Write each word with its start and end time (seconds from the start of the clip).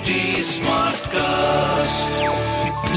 HT 0.00 0.40
Smartcast. 0.60 2.08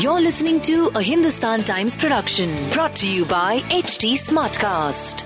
You're 0.02 0.21
listening 0.21 0.62
to 0.62 0.89
a 0.96 1.02
Hindustan 1.02 1.62
Times 1.63 1.97
production 1.97 2.70
brought 2.70 2.96
to 2.97 3.07
you 3.07 3.26
by 3.26 3.60
HT 3.60 4.13
Smartcast. 4.13 5.26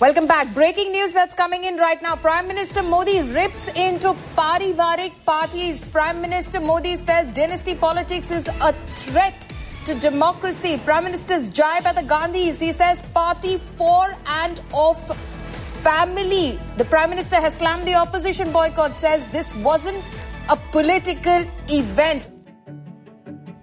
Welcome 0.00 0.26
back. 0.26 0.52
Breaking 0.54 0.90
news 0.90 1.12
that's 1.12 1.36
coming 1.36 1.62
in 1.62 1.76
right 1.76 2.02
now. 2.02 2.16
Prime 2.16 2.48
Minister 2.48 2.82
Modi 2.82 3.20
rips 3.20 3.68
into 3.68 4.16
parivarik 4.36 5.12
parties. 5.24 5.84
Prime 5.84 6.20
Minister 6.20 6.58
Modi 6.58 6.96
says 6.96 7.30
dynasty 7.30 7.76
politics 7.76 8.32
is 8.32 8.48
a 8.48 8.72
threat 8.72 9.46
to 9.84 9.94
democracy. 9.94 10.80
Prime 10.84 11.04
Minister's 11.04 11.48
jibe 11.48 11.86
at 11.86 11.94
the 11.94 12.02
Gandhis. 12.02 12.58
He 12.58 12.72
says 12.72 13.00
party 13.14 13.56
for 13.56 14.08
and 14.42 14.60
of 14.74 14.98
family. 15.80 16.58
The 16.76 16.84
Prime 16.84 17.10
Minister 17.10 17.36
has 17.36 17.56
slammed 17.56 17.86
the 17.86 17.94
opposition 17.94 18.52
boycott, 18.52 18.94
says 18.94 19.26
this 19.28 19.54
wasn't 19.56 20.02
a 20.50 20.56
political 20.72 21.44
event. 21.68 22.28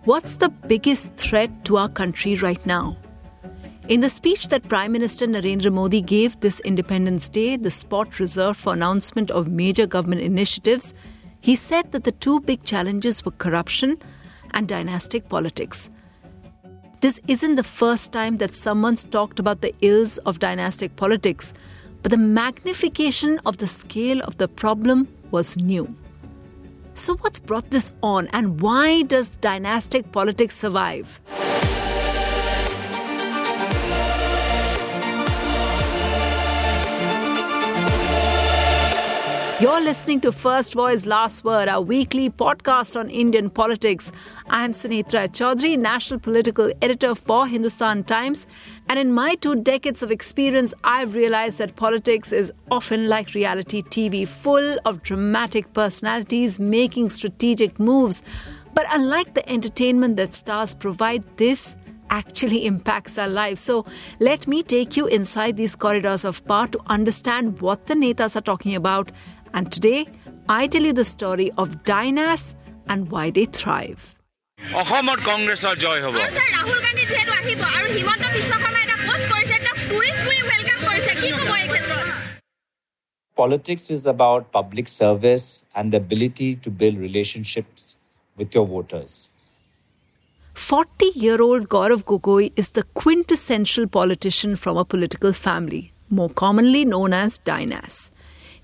What's 0.05 0.38
the 0.38 0.49
biggest 0.49 1.16
threat 1.16 1.66
to 1.66 1.77
our 1.77 1.90
country 1.90 2.35
right 2.35 2.66
now? 2.66 2.98
In 3.88 4.02
the 4.02 4.09
speech 4.09 4.49
that 4.49 4.67
Prime 4.67 4.91
Minister 4.91 5.27
Narendra 5.27 5.71
Modi 5.71 6.02
gave 6.02 6.40
this 6.40 6.59
Independence 6.62 7.30
Day, 7.30 7.55
the 7.55 7.71
spot 7.71 8.20
reserved 8.20 8.59
for 8.59 8.73
announcement 8.73 9.31
of 9.31 9.48
major 9.48 9.85
government 9.85 10.21
initiatives, 10.21 10.93
he 11.40 11.55
said 11.55 11.91
that 11.91 12.04
the 12.04 12.12
two 12.12 12.40
big 12.41 12.63
challenges 12.63 13.23
were 13.23 13.31
corruption 13.31 13.98
and 14.52 14.68
dynastic 14.68 15.29
politics. 15.29 15.90
This 16.99 17.20
isn't 17.27 17.55
the 17.55 17.63
first 17.63 18.12
time 18.12 18.38
that 18.38 18.55
someone's 18.55 19.04
talked 19.04 19.40
about 19.40 19.62
the 19.62 19.76
ills 19.81 20.18
of 20.20 20.40
dynastic 20.40 20.95
politics, 20.95 21.54
but 22.07 22.11
the 22.11 22.25
magnification 22.25 23.38
of 23.45 23.57
the 23.57 23.67
scale 23.67 24.21
of 24.21 24.38
the 24.38 24.48
problem 24.48 25.09
was 25.31 25.57
new. 25.57 25.93
So, 26.93 27.18
what's 27.18 27.41
brought 27.41 27.70
this 27.70 27.91
on, 28.01 28.27
and 28.27 28.62
why 28.62 29.01
does 29.01 29.35
dynastic 29.35 30.13
politics 30.13 30.55
survive? 30.55 31.20
You're 39.60 39.82
listening 39.82 40.21
to 40.21 40.32
First 40.32 40.76
Voice 40.76 41.07
Last 41.07 41.43
Word, 41.43 41.67
our 41.67 41.82
weekly 41.82 42.29
podcast 42.29 42.95
on 42.95 43.10
Indian 43.10 43.49
politics. 43.49 44.12
I'm 44.49 44.71
Sunetra 44.71 45.27
Choudhury, 45.29 45.79
National 45.79 46.20
Political 46.20 46.73
Editor 46.79 47.15
for 47.15 47.48
Hindustan 47.48 48.04
Times. 48.04 48.45
And 48.90 48.98
in 48.98 49.13
my 49.13 49.35
two 49.35 49.55
decades 49.55 50.02
of 50.02 50.12
experience, 50.12 50.74
I've 50.84 51.16
realized 51.16 51.57
that 51.57 51.76
politics 51.76 52.32
is 52.32 52.52
often 52.71 53.10
like 53.10 53.34
reality 53.34 53.82
TV, 53.82 54.27
full 54.27 54.79
of 54.85 55.04
dramatic 55.04 55.74
personalities 55.74 56.60
making 56.60 57.10
strategic 57.10 57.79
moves. 57.79 58.24
But 58.74 58.85
unlike 58.91 59.34
the 59.34 59.48
entertainment 59.49 60.18
that 60.18 60.35
stars 60.35 60.74
provide, 60.74 61.26
this 61.38 61.76
actually 62.10 62.66
impacts 62.66 63.18
our 63.18 63.27
lives. 63.27 63.60
So 63.60 63.85
let 64.19 64.47
me 64.47 64.63
take 64.63 64.96
you 64.96 65.07
inside 65.07 65.57
these 65.57 65.75
corridors 65.75 66.24
of 66.24 66.46
power 66.46 66.68
to 66.68 66.79
understand 66.88 67.59
what 67.59 67.88
the 67.88 67.96
netas 67.96 68.38
are 68.38 68.41
talking 68.41 68.75
about 68.75 69.12
and 69.53 69.72
today, 69.72 70.07
I 70.50 70.68
tell 70.68 70.84
you 70.84 70.94
the 70.94 71.03
story 71.03 71.51
of 71.57 71.84
Dynas 71.84 72.56
and 72.88 73.09
why 73.09 73.31
they 73.31 73.46
thrive. 73.46 74.16
অসমত 74.81 75.19
কংগ্ৰেছৰ 75.28 75.75
জয় 75.84 76.00
হ'ব 76.04 76.15
আৰু 76.19 76.32
sir 76.37 76.48
Rahul 76.56 76.78
Gandhi 76.84 77.04
যিহেতু 77.10 77.32
আহিব 77.41 77.60
আৰু 77.76 77.87
হিমন্ত 77.97 78.25
বিশ্ব 78.37 78.53
শৰ্মাই 78.62 78.84
এটা 78.87 78.97
post 79.09 79.26
কৰিছে 79.32 79.56
তেওঁক 79.65 79.78
টুৰিষ্ট 79.91 80.21
বুলি 80.26 80.41
ৱেলকাম 80.50 80.78
কৰিছে 80.88 81.12
কি 81.22 81.28
ক'ব 81.38 81.50
এই 81.62 81.69
ক্ষেত্ৰত 81.72 82.06
Politics 83.37 83.84
is 83.97 84.03
about 84.15 84.43
public 84.59 84.87
service 84.94 85.47
and 85.78 85.87
the 85.93 85.98
ability 86.04 86.48
to 86.65 86.69
build 86.81 86.97
relationships 87.09 87.82
with 88.38 88.48
your 88.56 88.66
voters. 88.75 89.12
40 90.56 91.10
year 91.25 91.38
old 91.48 91.69
Gaurav 91.75 92.03
Gogoi 92.10 92.53
is 92.62 92.69
the 92.78 92.84
quintessential 93.03 93.86
politician 93.98 94.56
from 94.64 94.76
a 94.82 94.86
political 94.94 95.32
family, 95.47 95.82
more 96.10 96.30
commonly 96.44 96.84
known 96.94 97.12
as 97.25 97.38
Dynas. 97.50 97.97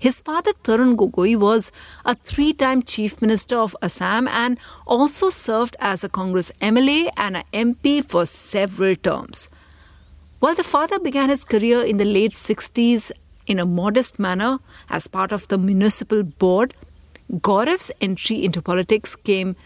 His 0.04 0.20
father, 0.20 0.52
Tarun 0.62 0.96
Gogoi, 0.96 1.34
was 1.34 1.72
a 2.04 2.14
three 2.14 2.52
time 2.52 2.82
Chief 2.82 3.22
Minister 3.22 3.56
of 3.56 3.74
Assam 3.80 4.28
and 4.28 4.58
also 4.86 5.30
served 5.30 5.76
as 5.80 6.04
a 6.04 6.10
Congress 6.10 6.52
MLA 6.60 7.08
and 7.16 7.38
an 7.38 7.44
MP 7.54 8.04
for 8.04 8.26
several 8.26 8.96
terms. 8.96 9.48
While 10.40 10.56
the 10.56 10.62
father 10.62 10.98
began 10.98 11.30
his 11.30 11.42
career 11.42 11.80
in 11.80 11.96
the 11.96 12.04
late 12.04 12.32
60s 12.32 13.12
in 13.46 13.58
a 13.58 13.64
modest 13.64 14.18
manner 14.18 14.58
as 14.90 15.08
part 15.08 15.32
of 15.32 15.48
the 15.48 15.56
municipal 15.56 16.22
board, 16.22 16.74
Gaurav's 17.40 17.90
entry 18.02 18.44
into 18.44 18.60
politics 18.60 19.16
came 19.16 19.56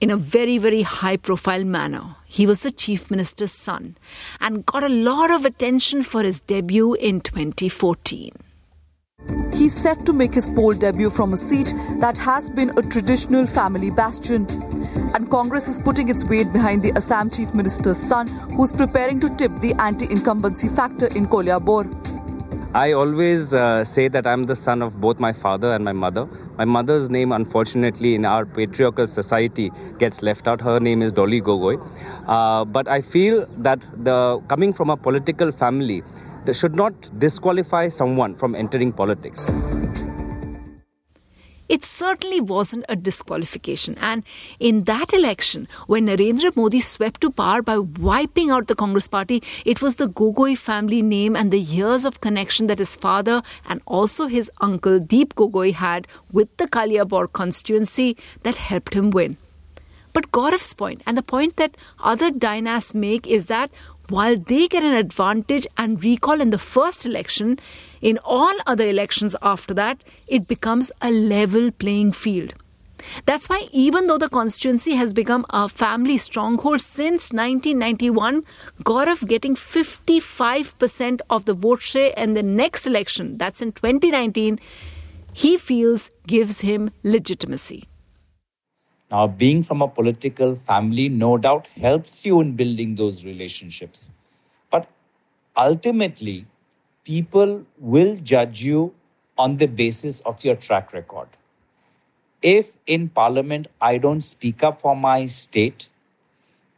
in 0.00 0.08
a 0.08 0.16
very, 0.16 0.58
very 0.58 0.82
high 0.82 1.16
profile 1.16 1.64
manner. 1.64 2.14
He 2.26 2.46
was 2.46 2.60
the 2.60 2.70
chief 2.70 3.10
minister's 3.10 3.50
son 3.50 3.96
and 4.40 4.64
got 4.64 4.84
a 4.84 4.88
lot 4.88 5.32
of 5.32 5.44
attention 5.44 6.02
for 6.02 6.22
his 6.22 6.38
debut 6.38 6.94
in 6.94 7.22
2014. 7.22 8.49
He's 9.52 9.76
set 9.76 10.06
to 10.06 10.12
make 10.12 10.34
his 10.34 10.46
poll 10.46 10.72
debut 10.72 11.10
from 11.10 11.32
a 11.32 11.36
seat 11.36 11.74
that 12.00 12.16
has 12.18 12.50
been 12.50 12.70
a 12.78 12.82
traditional 12.82 13.46
family 13.46 13.90
bastion. 13.90 14.46
And 15.14 15.30
Congress 15.30 15.68
is 15.68 15.78
putting 15.78 16.08
its 16.08 16.24
weight 16.24 16.52
behind 16.52 16.82
the 16.82 16.92
Assam 16.92 17.30
Chief 17.30 17.52
Minister's 17.54 17.98
son, 17.98 18.28
who's 18.56 18.72
preparing 18.72 19.20
to 19.20 19.34
tip 19.36 19.54
the 19.60 19.74
anti 19.78 20.06
incumbency 20.06 20.68
factor 20.68 21.06
in 21.08 21.26
Koliabor. 21.26 21.84
I 22.72 22.92
always 22.92 23.52
uh, 23.52 23.84
say 23.84 24.06
that 24.06 24.28
I'm 24.28 24.46
the 24.46 24.54
son 24.54 24.80
of 24.80 25.00
both 25.00 25.18
my 25.18 25.32
father 25.32 25.74
and 25.74 25.84
my 25.84 25.92
mother. 25.92 26.28
My 26.56 26.64
mother's 26.64 27.10
name, 27.10 27.32
unfortunately, 27.32 28.14
in 28.14 28.24
our 28.24 28.46
patriarchal 28.46 29.08
society, 29.08 29.72
gets 29.98 30.22
left 30.22 30.46
out. 30.46 30.60
Her 30.60 30.78
name 30.78 31.02
is 31.02 31.10
Dolly 31.10 31.40
Gogoi. 31.40 31.76
Uh, 32.28 32.64
but 32.64 32.88
I 32.88 33.00
feel 33.00 33.44
that 33.58 33.84
the 33.96 34.40
coming 34.48 34.72
from 34.72 34.88
a 34.88 34.96
political 34.96 35.50
family, 35.50 36.04
should 36.52 36.74
not 36.74 37.18
disqualify 37.18 37.88
someone 37.88 38.34
from 38.34 38.54
entering 38.54 38.92
politics. 38.92 39.50
It 41.70 41.84
certainly 41.84 42.40
wasn't 42.40 42.84
a 42.88 42.96
disqualification. 42.96 43.96
And 44.00 44.24
in 44.58 44.84
that 44.84 45.12
election, 45.12 45.68
when 45.86 46.08
Narendra 46.08 46.54
Modi 46.56 46.80
swept 46.80 47.20
to 47.20 47.30
power 47.30 47.62
by 47.62 47.78
wiping 47.78 48.50
out 48.50 48.66
the 48.66 48.74
Congress 48.74 49.06
party, 49.06 49.40
it 49.64 49.80
was 49.80 49.94
the 49.94 50.08
Gogoi 50.08 50.58
family 50.58 51.00
name 51.00 51.36
and 51.36 51.52
the 51.52 51.60
years 51.60 52.04
of 52.04 52.20
connection 52.20 52.66
that 52.66 52.80
his 52.80 52.96
father 52.96 53.42
and 53.68 53.80
also 53.86 54.26
his 54.26 54.50
uncle 54.60 54.98
Dip 54.98 55.36
Gogoi 55.36 55.72
had 55.72 56.08
with 56.32 56.48
the 56.56 56.66
Kaliabor 56.66 57.32
constituency 57.32 58.16
that 58.42 58.56
helped 58.56 58.94
him 58.94 59.10
win. 59.10 59.36
But 60.12 60.32
Gaurav's 60.32 60.74
point, 60.74 61.02
and 61.06 61.16
the 61.16 61.22
point 61.22 61.56
that 61.56 61.76
other 62.00 62.32
dynasts 62.32 62.94
make, 62.94 63.28
is 63.28 63.46
that 63.46 63.70
while 64.10 64.36
they 64.36 64.68
get 64.68 64.82
an 64.82 64.94
advantage 64.94 65.66
and 65.76 66.04
recall 66.04 66.40
in 66.40 66.50
the 66.50 66.58
first 66.58 67.06
election, 67.06 67.58
in 68.00 68.18
all 68.24 68.52
other 68.66 68.84
elections 68.84 69.36
after 69.40 69.72
that, 69.74 70.02
it 70.26 70.46
becomes 70.46 70.92
a 71.00 71.10
level 71.10 71.70
playing 71.70 72.12
field. 72.12 72.54
That's 73.24 73.48
why, 73.48 73.68
even 73.72 74.06
though 74.06 74.18
the 74.18 74.28
constituency 74.28 74.94
has 74.94 75.14
become 75.14 75.46
a 75.50 75.68
family 75.68 76.18
stronghold 76.18 76.80
since 76.80 77.32
1991, 77.32 78.42
Gaurav 78.84 79.26
getting 79.26 79.54
55% 79.54 81.20
of 81.30 81.44
the 81.44 81.54
vote 81.54 81.82
share 81.82 82.12
in 82.16 82.34
the 82.34 82.42
next 82.42 82.86
election, 82.86 83.38
that's 83.38 83.62
in 83.62 83.72
2019, 83.72 84.58
he 85.32 85.56
feels 85.56 86.10
gives 86.26 86.60
him 86.60 86.90
legitimacy. 87.02 87.86
Now, 89.10 89.26
being 89.26 89.62
from 89.62 89.82
a 89.82 89.88
political 89.88 90.54
family 90.54 91.08
no 91.08 91.36
doubt 91.36 91.66
helps 91.76 92.24
you 92.24 92.40
in 92.40 92.54
building 92.54 92.94
those 92.94 93.24
relationships. 93.24 94.10
But 94.70 94.88
ultimately, 95.56 96.46
people 97.04 97.64
will 97.78 98.16
judge 98.16 98.62
you 98.62 98.94
on 99.36 99.56
the 99.56 99.66
basis 99.66 100.20
of 100.20 100.44
your 100.44 100.54
track 100.54 100.92
record. 100.92 101.28
If 102.42 102.76
in 102.86 103.08
parliament 103.08 103.66
I 103.80 103.98
don't 103.98 104.20
speak 104.20 104.62
up 104.62 104.80
for 104.80 104.94
my 104.94 105.26
state, 105.26 105.88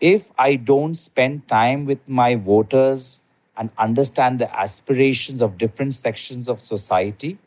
if 0.00 0.32
I 0.38 0.56
don't 0.56 0.94
spend 0.94 1.46
time 1.48 1.84
with 1.84 2.08
my 2.08 2.34
voters 2.34 3.20
and 3.56 3.70
understand 3.78 4.38
the 4.38 4.58
aspirations 4.58 5.42
of 5.42 5.58
different 5.58 5.94
sections 5.94 6.48
of 6.48 6.60
society, 6.60 7.38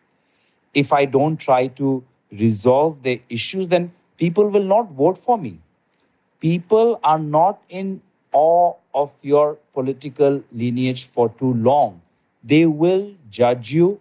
if 0.74 0.94
I 0.94 1.06
don't 1.06 1.38
try 1.38 1.68
to 1.68 2.04
resolve 2.32 3.02
the 3.04 3.22
issues, 3.30 3.68
then 3.70 3.92
people 4.18 4.50
will 4.50 4.64
not 4.64 4.92
vote 4.92 5.18
for 5.18 5.38
me. 5.38 5.60
People 6.40 7.00
are 7.04 7.20
not 7.20 7.62
in 7.70 8.02
awe 8.32 8.74
of 8.94 9.12
your 9.22 9.58
political 9.74 10.44
lineage 10.52 11.06
for 11.06 11.30
too 11.30 11.54
long. 11.54 12.02
They 12.44 12.66
will 12.66 13.14
judge 13.30 13.72
you 13.72 14.00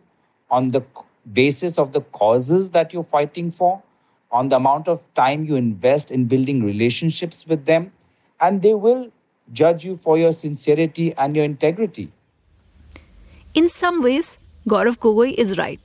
on 0.50 0.70
the 0.70 0.82
basis 1.32 1.78
of 1.78 1.93
the 1.93 2.00
causes 2.00 2.70
that 2.72 2.93
you're 2.93 3.05
fighting 3.05 3.50
for, 3.50 3.82
on 4.31 4.49
the 4.49 4.56
amount 4.56 4.88
of 4.88 5.00
time 5.14 5.44
you 5.44 5.56
invest 5.56 6.11
in 6.11 6.26
building 6.26 6.62
relationships 6.62 7.46
with 7.46 7.64
them, 7.64 7.93
and 8.40 8.61
they 8.62 8.75
will 8.75 9.11
judge 9.52 9.84
you 9.84 9.96
for 9.96 10.19
your 10.19 10.32
sincerity 10.32 11.14
and 11.14 11.37
your 11.37 11.44
integrity. 11.44 12.11
In 13.55 13.69
some 13.69 14.02
ways, 14.02 14.38
Gaurav 14.69 14.99
Gogoi 14.99 15.34
is 15.34 15.56
right. 15.58 15.81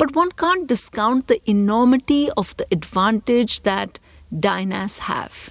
But 0.00 0.14
one 0.16 0.30
can't 0.32 0.66
discount 0.66 1.26
the 1.26 1.42
enormity 1.44 2.30
of 2.34 2.56
the 2.56 2.66
advantage 2.72 3.60
that 3.64 3.98
dynas 4.34 5.00
have. 5.00 5.50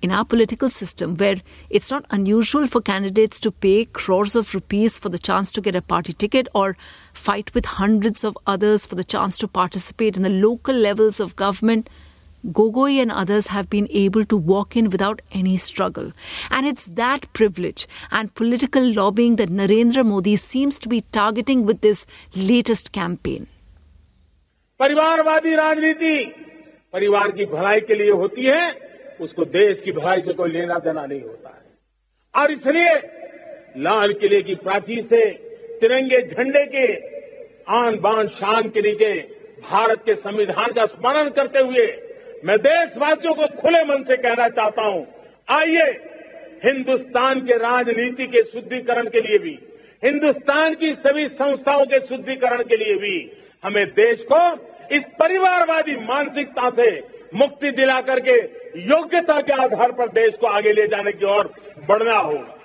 In 0.00 0.12
our 0.12 0.24
political 0.24 0.70
system, 0.70 1.16
where 1.16 1.38
it's 1.68 1.90
not 1.90 2.06
unusual 2.08 2.68
for 2.68 2.80
candidates 2.80 3.40
to 3.40 3.50
pay 3.50 3.86
crores 3.86 4.36
of 4.36 4.54
rupees 4.54 5.00
for 5.00 5.08
the 5.08 5.18
chance 5.18 5.50
to 5.50 5.60
get 5.60 5.74
a 5.74 5.82
party 5.82 6.12
ticket 6.12 6.46
or 6.54 6.76
fight 7.12 7.52
with 7.54 7.64
hundreds 7.64 8.22
of 8.22 8.38
others 8.46 8.86
for 8.86 8.94
the 8.94 9.02
chance 9.02 9.36
to 9.38 9.48
participate 9.48 10.16
in 10.16 10.22
the 10.22 10.30
local 10.30 10.76
levels 10.76 11.18
of 11.18 11.34
government, 11.34 11.90
Gogoi 12.46 13.02
and 13.02 13.10
others 13.10 13.48
have 13.48 13.68
been 13.68 13.88
able 13.90 14.24
to 14.26 14.36
walk 14.36 14.76
in 14.76 14.90
without 14.90 15.20
any 15.32 15.56
struggle. 15.56 16.12
And 16.52 16.66
it's 16.66 16.86
that 16.86 17.32
privilege 17.32 17.88
and 18.12 18.32
political 18.36 18.92
lobbying 18.92 19.34
that 19.36 19.48
Narendra 19.48 20.06
Modi 20.06 20.36
seems 20.36 20.78
to 20.78 20.88
be 20.88 21.00
targeting 21.10 21.66
with 21.66 21.80
this 21.80 22.06
latest 22.32 22.92
campaign. 22.92 23.48
परिवारवादी 24.82 25.54
राजनीति। 25.54 26.14
परिवार 26.94 27.30
की 27.30 27.44
भलाई 27.46 27.80
के 27.80 27.94
लिए 27.94 28.10
होती 28.12 28.44
है, 28.44 28.70
उसको 29.20 29.44
देश 29.46 29.80
की 29.80 29.92
भलाई 29.92 30.22
से 30.22 30.32
कोई 30.32 30.50
लेना 30.50 30.78
देना 30.78 31.04
नहीं 31.06 31.20
होता 31.22 31.48
है। 31.48 32.42
और 32.42 32.50
इसलिए 32.50 32.94
लाल 33.78 34.12
किले 34.12 34.40
की 34.42 34.54
प्राचीर 34.54 35.02
से 35.04 35.20
तिरंगे 35.80 36.20
झंडे 36.22 36.64
के 36.66 36.86
आन 37.72 37.98
बान 37.98 38.26
शान 38.28 38.68
के 38.68 38.80
नीचे 38.80 39.12
भारत 39.62 40.02
के 40.06 40.14
संविधान 40.16 40.72
का 40.72 40.86
स्मरण 40.86 41.28
करते 41.30 41.58
हुए 41.58 41.86
मैं 42.44 42.56
देशवासियों 42.60 43.34
को 43.34 43.46
खुले 43.60 43.82
मन 43.84 44.02
से 44.04 44.16
कहना 44.16 44.48
चाहता 44.48 44.82
हूँ, 44.82 45.06
आइए 45.48 45.90
हिंदुस्तान 46.64 47.40
के 47.40 47.56
राजनीति 47.58 48.26
के 48.26 48.42
शुद्धिकरण 48.44 49.08
के 49.08 49.20
लिए 49.20 49.38
भी, 49.38 49.58
हिंदुस्तान 50.02 50.74
की 50.74 50.92
सभी 50.96 51.28
संस्थाओं 51.28 51.84
के 51.86 52.00
शुद्धिकरण 52.00 52.62
के 52.64 52.76
लिए 52.76 52.96
भी 52.96 53.14
हमें 53.64 53.86
देश 53.94 54.24
को 54.32 54.40
इस 54.96 55.02
परिवारवादी 55.18 55.96
मानसिकता 56.06 56.70
से 56.78 56.88
मुक्ति 57.34 57.70
दिला 57.76 58.00
करके 58.08 58.36
योग्यता 58.88 59.40
के 59.40 59.52
आधार 59.62 59.92
पर 59.98 60.08
देश 60.18 60.34
को 60.40 60.46
आगे 60.46 60.72
ले 60.72 60.86
जाने 60.88 61.12
की 61.12 61.26
ओर 61.36 61.52
बढ़ना 61.88 62.18
होगा 62.18 62.60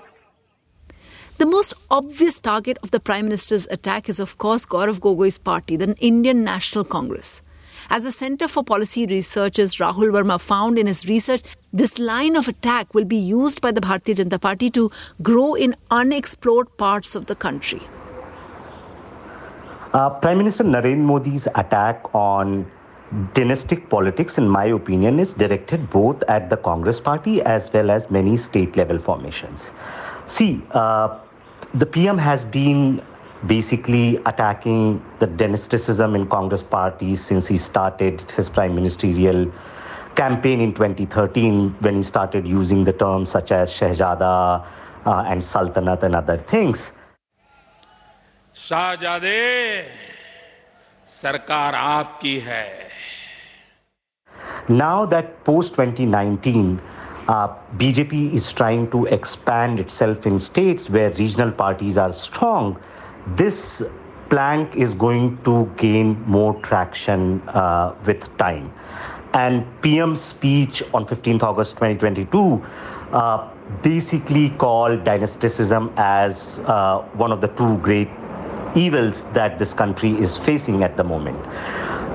The 1.40 1.46
most 1.46 1.74
obvious 1.92 2.40
target 2.40 2.80
of 2.82 2.90
the 2.90 3.00
Prime 3.00 3.26
Minister's 3.26 3.68
attack 3.68 4.10
is, 4.10 4.20
of 4.20 4.40
course, 4.40 4.66
Gaurav 4.66 5.00
Gogoi's 5.00 5.38
party, 5.38 5.76
the 5.76 5.96
Indian 6.00 6.44
National 6.44 6.84
Congress. 6.84 7.44
As 7.92 8.06
the 8.06 8.12
Center 8.12 8.48
for 8.48 8.64
Policy 8.64 9.06
Research's 9.06 9.76
Rahul 9.76 10.10
Verma 10.16 10.42
found 10.42 10.80
in 10.80 10.88
his 10.88 11.08
research, 11.08 11.44
this 11.72 12.00
line 12.00 12.36
of 12.36 12.48
attack 12.48 12.96
will 12.96 13.06
be 13.06 13.18
used 13.18 13.62
by 13.62 13.72
the 13.72 13.82
Bharatiya 13.82 14.16
Janata 14.16 14.42
Party 14.42 14.72
to 14.72 14.90
grow 15.22 15.54
in 15.54 15.76
unexplored 15.92 16.76
parts 16.78 17.14
of 17.14 17.28
the 17.28 17.36
country. 17.36 17.82
Uh, 19.94 20.10
Prime 20.10 20.38
Minister 20.38 20.63
Narendra 20.63 20.98
Modi's 20.98 21.48
attack 21.56 22.04
on 22.13 22.69
dynastic 23.34 23.89
politics, 23.89 24.38
in 24.38 24.48
my 24.48 24.66
opinion, 24.66 25.19
is 25.19 25.34
directed 25.34 25.89
both 25.89 26.22
at 26.28 26.50
the 26.50 26.57
Congress 26.57 27.00
party 27.00 27.42
as 27.42 27.72
well 27.72 27.89
as 27.89 28.10
many 28.12 28.36
state 28.36 28.75
level 28.75 29.00
formations. 29.00 29.72
See, 30.25 30.62
uh, 30.72 31.19
the 31.74 31.86
PM 31.86 32.18
has 32.18 32.44
been 32.44 33.01
basically 33.45 34.18
attacking 34.25 35.01
the 35.19 35.28
dynasticism 35.28 36.16
in 36.16 36.28
Congress 36.28 36.63
party 36.63 37.16
since 37.16 37.48
he 37.48 37.57
started 37.57 38.30
his 38.31 38.50
prime 38.50 38.75
ministerial 38.75 39.51
campaign 40.16 40.60
in 40.60 40.74
2013 40.74 41.75
when 41.80 41.98
he 41.98 42.04
started 42.04 42.48
using 42.48 42.83
the 42.83 42.94
terms 42.94 43.30
such 43.30 43.51
as 43.51 43.69
Shahzada 43.72 44.66
uh, 45.06 45.24
and 45.28 45.42
Sultanate 45.42 46.04
and 46.04 46.16
other 46.16 46.38
things. 46.38 46.92
शाहजादे 48.69 49.41
सरकार 51.23 51.75
आपकी 51.75 52.39
है 52.49 52.65
Now 54.69 55.06
that 55.06 55.44
post 55.44 55.75
2019, 55.75 56.81
uh, 57.29 57.49
BJP 57.77 58.33
is 58.33 58.53
trying 58.53 58.91
to 58.93 59.06
expand 59.06 59.81
itself 59.81 60.27
in 60.27 60.39
states 60.39 60.89
where 60.89 61.11
regional 61.11 61.50
parties 61.50 61.97
are 61.97 62.12
strong. 62.12 62.79
This 63.37 63.83
plank 64.31 64.77
is 64.77 64.94
going 64.94 65.39
to 65.44 65.71
gain 65.77 66.23
more 66.27 66.55
traction 66.61 67.43
uh, 67.49 67.94
with 68.06 68.25
time. 68.39 68.73
And 69.35 69.67
PM's 69.83 70.21
speech 70.21 70.83
on 70.94 71.06
15th 71.06 71.43
August 71.43 71.73
2022 71.73 72.65
uh, 73.12 73.49
basically 73.83 74.50
called 74.50 75.05
dynasticism 75.05 75.93
as 75.97 76.61
uh, 76.61 77.03
one 77.15 77.33
of 77.33 77.41
the 77.41 77.49
two 77.49 77.79
great 77.79 78.09
evils 78.78 79.24
that 79.34 79.58
this 79.60 79.74
country 79.74 80.12
is 80.20 80.38
facing 80.38 80.84
at 80.84 80.96
the 80.96 81.04
moment. 81.04 81.38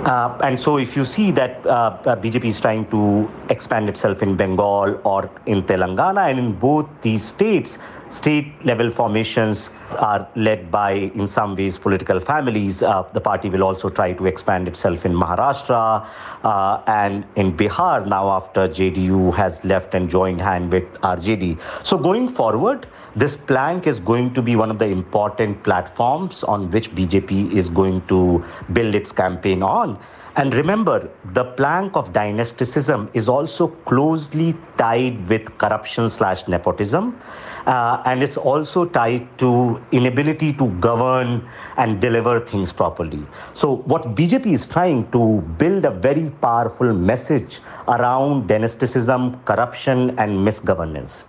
Uh, 0.07 0.37
and 0.43 0.59
so, 0.59 0.79
if 0.79 0.97
you 0.97 1.05
see 1.05 1.31
that 1.31 1.65
uh, 1.65 1.97
BJP 2.05 2.47
is 2.47 2.61
trying 2.61 2.91
to 2.91 3.31
expand 3.51 3.89
itself 3.89 4.21
in 4.21 4.37
Bengal 4.37 5.01
or 5.05 5.31
in 5.47 5.63
Telangana, 5.63 6.29
and 6.29 6.41
in 6.41 6.53
both 6.55 6.89
these 7.03 7.25
states, 7.25 7.79
state 8.11 8.53
level 8.65 8.91
formations 8.91 9.71
are 9.99 10.29
led 10.35 10.73
by, 10.73 10.93
in 10.93 11.29
some 11.29 11.55
ways, 11.55 11.79
political 11.79 12.19
families. 12.19 12.83
Uh, 12.83 13.05
the 13.13 13.21
party 13.21 13.49
will 13.49 13.63
also 13.63 13.89
try 13.89 14.13
to 14.13 14.27
expand 14.27 14.67
itself 14.67 15.05
in 15.07 15.13
Maharashtra 15.13 16.05
uh, 16.43 16.83
and 16.89 17.25
in 17.37 17.57
Bihar 17.57 18.05
now 18.07 18.29
after 18.29 18.67
JDU 18.67 19.33
has 19.37 19.65
left 19.65 19.95
and 19.95 20.11
joined 20.11 20.41
hand 20.41 20.73
with 20.73 20.85
RJD. 21.03 21.61
So, 21.85 21.97
going 21.97 22.29
forward, 22.29 22.89
this 23.15 23.37
plank 23.37 23.87
is 23.87 24.01
going 24.01 24.33
to 24.35 24.43
be 24.43 24.57
one 24.57 24.71
of 24.71 24.79
the 24.79 24.87
important 24.87 25.63
platforms 25.63 26.43
on 26.45 26.71
which 26.71 26.91
BJP 26.95 27.53
is 27.53 27.69
going 27.69 28.07
to 28.07 28.45
build 28.73 28.95
its 28.95 29.13
campaign 29.13 29.63
on. 29.63 29.99
And 30.35 30.55
remember, 30.55 31.11
the 31.35 31.45
plank 31.45 31.95
of 31.95 32.15
dynasticism 32.15 33.11
is 33.13 33.29
also 33.29 33.69
closely 33.69 34.57
tied 34.79 35.29
with 35.29 35.59
corruption 35.59 36.09
slash 36.09 36.49
nepotism. 36.49 37.21
Uh, 37.67 38.03
and 38.07 38.23
it's 38.23 38.39
also 38.39 38.87
tied 38.87 39.27
to 39.39 39.81
inability 39.93 40.55
to 40.55 40.69
govern 40.81 41.47
and 41.77 42.01
deliver 42.01 42.41
things 42.41 42.73
properly. 42.73 43.25
So, 43.53 43.77
what 43.93 44.15
BJP 44.17 44.47
is 44.47 44.67
trying 44.67 45.11
to 45.13 45.43
build 45.59 45.85
a 45.85 45.91
very 45.91 46.31
powerful 46.41 46.93
message 46.93 47.61
around 47.87 48.49
dynasticism, 48.49 49.39
corruption, 49.45 50.19
and 50.19 50.45
misgovernance. 50.45 51.25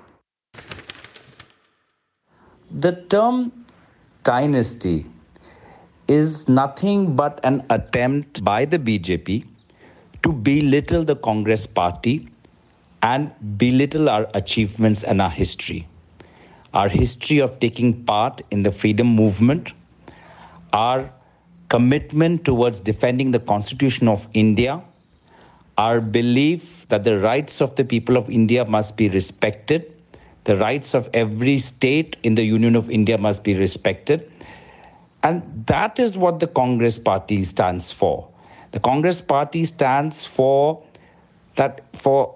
The 2.80 3.04
term 3.08 3.52
dynasty 4.24 5.06
is 6.08 6.50
nothing 6.50 7.16
but 7.16 7.40
an 7.44 7.64
attempt 7.70 8.44
by 8.44 8.66
the 8.66 8.80
BJP 8.80 9.46
to 10.24 10.32
belittle 10.32 11.04
the 11.04 11.16
Congress 11.16 11.68
party 11.68 12.30
and 13.04 13.32
belittle 13.60 14.10
our 14.10 14.28
achievements 14.34 15.04
and 15.04 15.22
our 15.22 15.30
history. 15.30 15.88
Our 16.74 16.90
history 16.90 17.38
of 17.38 17.60
taking 17.60 18.06
part 18.06 18.42
in 18.50 18.64
the 18.64 18.72
freedom 18.72 19.06
movement, 19.06 19.74
our 20.72 21.12
commitment 21.70 22.44
towards 22.44 22.80
defending 22.80 23.30
the 23.30 23.40
Constitution 23.40 24.08
of 24.08 24.26
India, 24.34 24.82
our 25.78 26.02
belief 26.02 26.88
that 26.90 27.04
the 27.04 27.20
rights 27.20 27.62
of 27.62 27.76
the 27.76 27.86
people 27.86 28.18
of 28.18 28.32
India 28.32 28.66
must 28.66 28.98
be 28.98 29.10
respected, 29.10 29.93
the 30.44 30.58
rights 30.58 30.94
of 30.94 31.10
every 31.14 31.58
state 31.60 32.18
in 32.24 32.36
the 32.36 32.44
Union 32.44 32.76
of 32.76 32.90
India 32.90 33.18
must 33.18 33.44
be 33.44 33.54
respected. 33.56 34.30
And 35.24 35.64
that 35.68 36.00
is 36.00 36.18
what 36.18 36.40
the 36.40 36.48
Congress 36.48 37.00
party 37.00 37.44
stands 37.44 37.92
for. 37.92 38.28
The 38.72 38.80
Congress 38.80 39.22
party 39.22 39.64
stands 39.66 40.26
for 40.26 40.84
that 41.56 41.82
for 41.96 42.36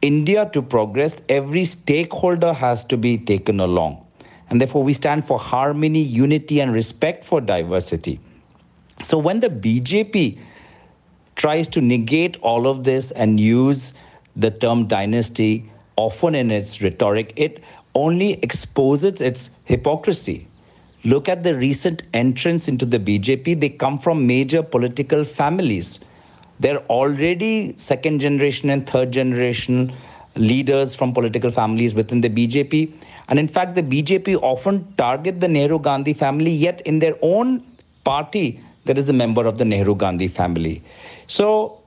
India 0.00 0.48
to 0.52 0.62
progress, 0.62 1.20
every 1.28 1.64
stakeholder 1.64 2.52
has 2.52 2.84
to 2.84 2.96
be 2.96 3.18
taken 3.18 3.60
along. 3.60 4.04
And 4.48 4.60
therefore, 4.60 4.84
we 4.84 4.92
stand 4.92 5.26
for 5.26 5.38
harmony, 5.38 6.00
unity, 6.00 6.60
and 6.60 6.72
respect 6.72 7.24
for 7.24 7.40
diversity. 7.40 8.20
So, 9.02 9.18
when 9.18 9.40
the 9.40 9.50
BJP 9.50 10.38
tries 11.36 11.68
to 11.68 11.80
negate 11.80 12.38
all 12.40 12.66
of 12.66 12.84
this 12.84 13.10
and 13.10 13.38
use 13.38 13.92
the 14.36 14.50
term 14.50 14.86
dynasty 14.86 15.70
often 15.98 16.34
in 16.34 16.50
its 16.50 16.80
rhetoric, 16.80 17.32
it 17.36 17.62
only 17.94 18.34
exposes 18.48 19.20
its 19.20 19.50
hypocrisy. 19.64 20.46
Look 21.04 21.28
at 21.28 21.42
the 21.42 21.54
recent 21.54 22.04
entrance 22.14 22.68
into 22.68 22.86
the 22.86 22.98
BJP, 22.98 23.60
they 23.60 23.68
come 23.68 23.98
from 23.98 24.26
major 24.26 24.62
political 24.62 25.24
families. 25.24 26.00
They're 26.60 26.84
already 26.86 27.74
second 27.76 28.20
generation 28.20 28.70
and 28.70 28.88
third 28.88 29.12
generation 29.12 29.92
leaders 30.36 30.94
from 30.94 31.12
political 31.12 31.50
families 31.50 31.94
within 31.94 32.20
the 32.20 32.30
BJP. 32.30 32.92
And 33.28 33.38
in 33.38 33.48
fact, 33.48 33.74
the 33.74 33.82
BJP 33.82 34.40
often 34.42 34.92
target 34.96 35.40
the 35.40 35.48
Nehru 35.48 35.78
Gandhi 35.78 36.12
family, 36.12 36.50
yet 36.50 36.80
in 36.82 36.98
their 36.98 37.14
own 37.22 37.64
party, 38.04 38.60
there 38.84 38.98
is 38.98 39.08
a 39.08 39.12
member 39.12 39.46
of 39.46 39.58
the 39.58 39.64
Nehru 39.64 39.94
Gandhi 39.94 40.28
family. 40.28 40.82
So, 41.26 41.80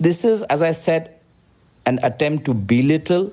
this 0.00 0.24
is, 0.24 0.42
as 0.44 0.62
I 0.62 0.70
said, 0.70 1.17
an 1.88 1.98
attempt 2.10 2.44
to 2.44 2.54
belittle 2.54 3.32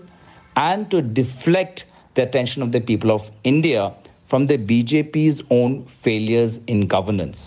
and 0.56 0.90
to 0.92 1.02
deflect 1.02 1.86
the 2.16 2.24
attention 2.24 2.62
of 2.62 2.72
the 2.72 2.82
people 2.90 3.12
of 3.12 3.30
India 3.44 3.94
from 4.28 4.48
the 4.48 4.58
BJP's 4.58 5.44
own 5.60 5.86
failures 5.86 6.60
in 6.68 6.88
governance. 6.96 7.46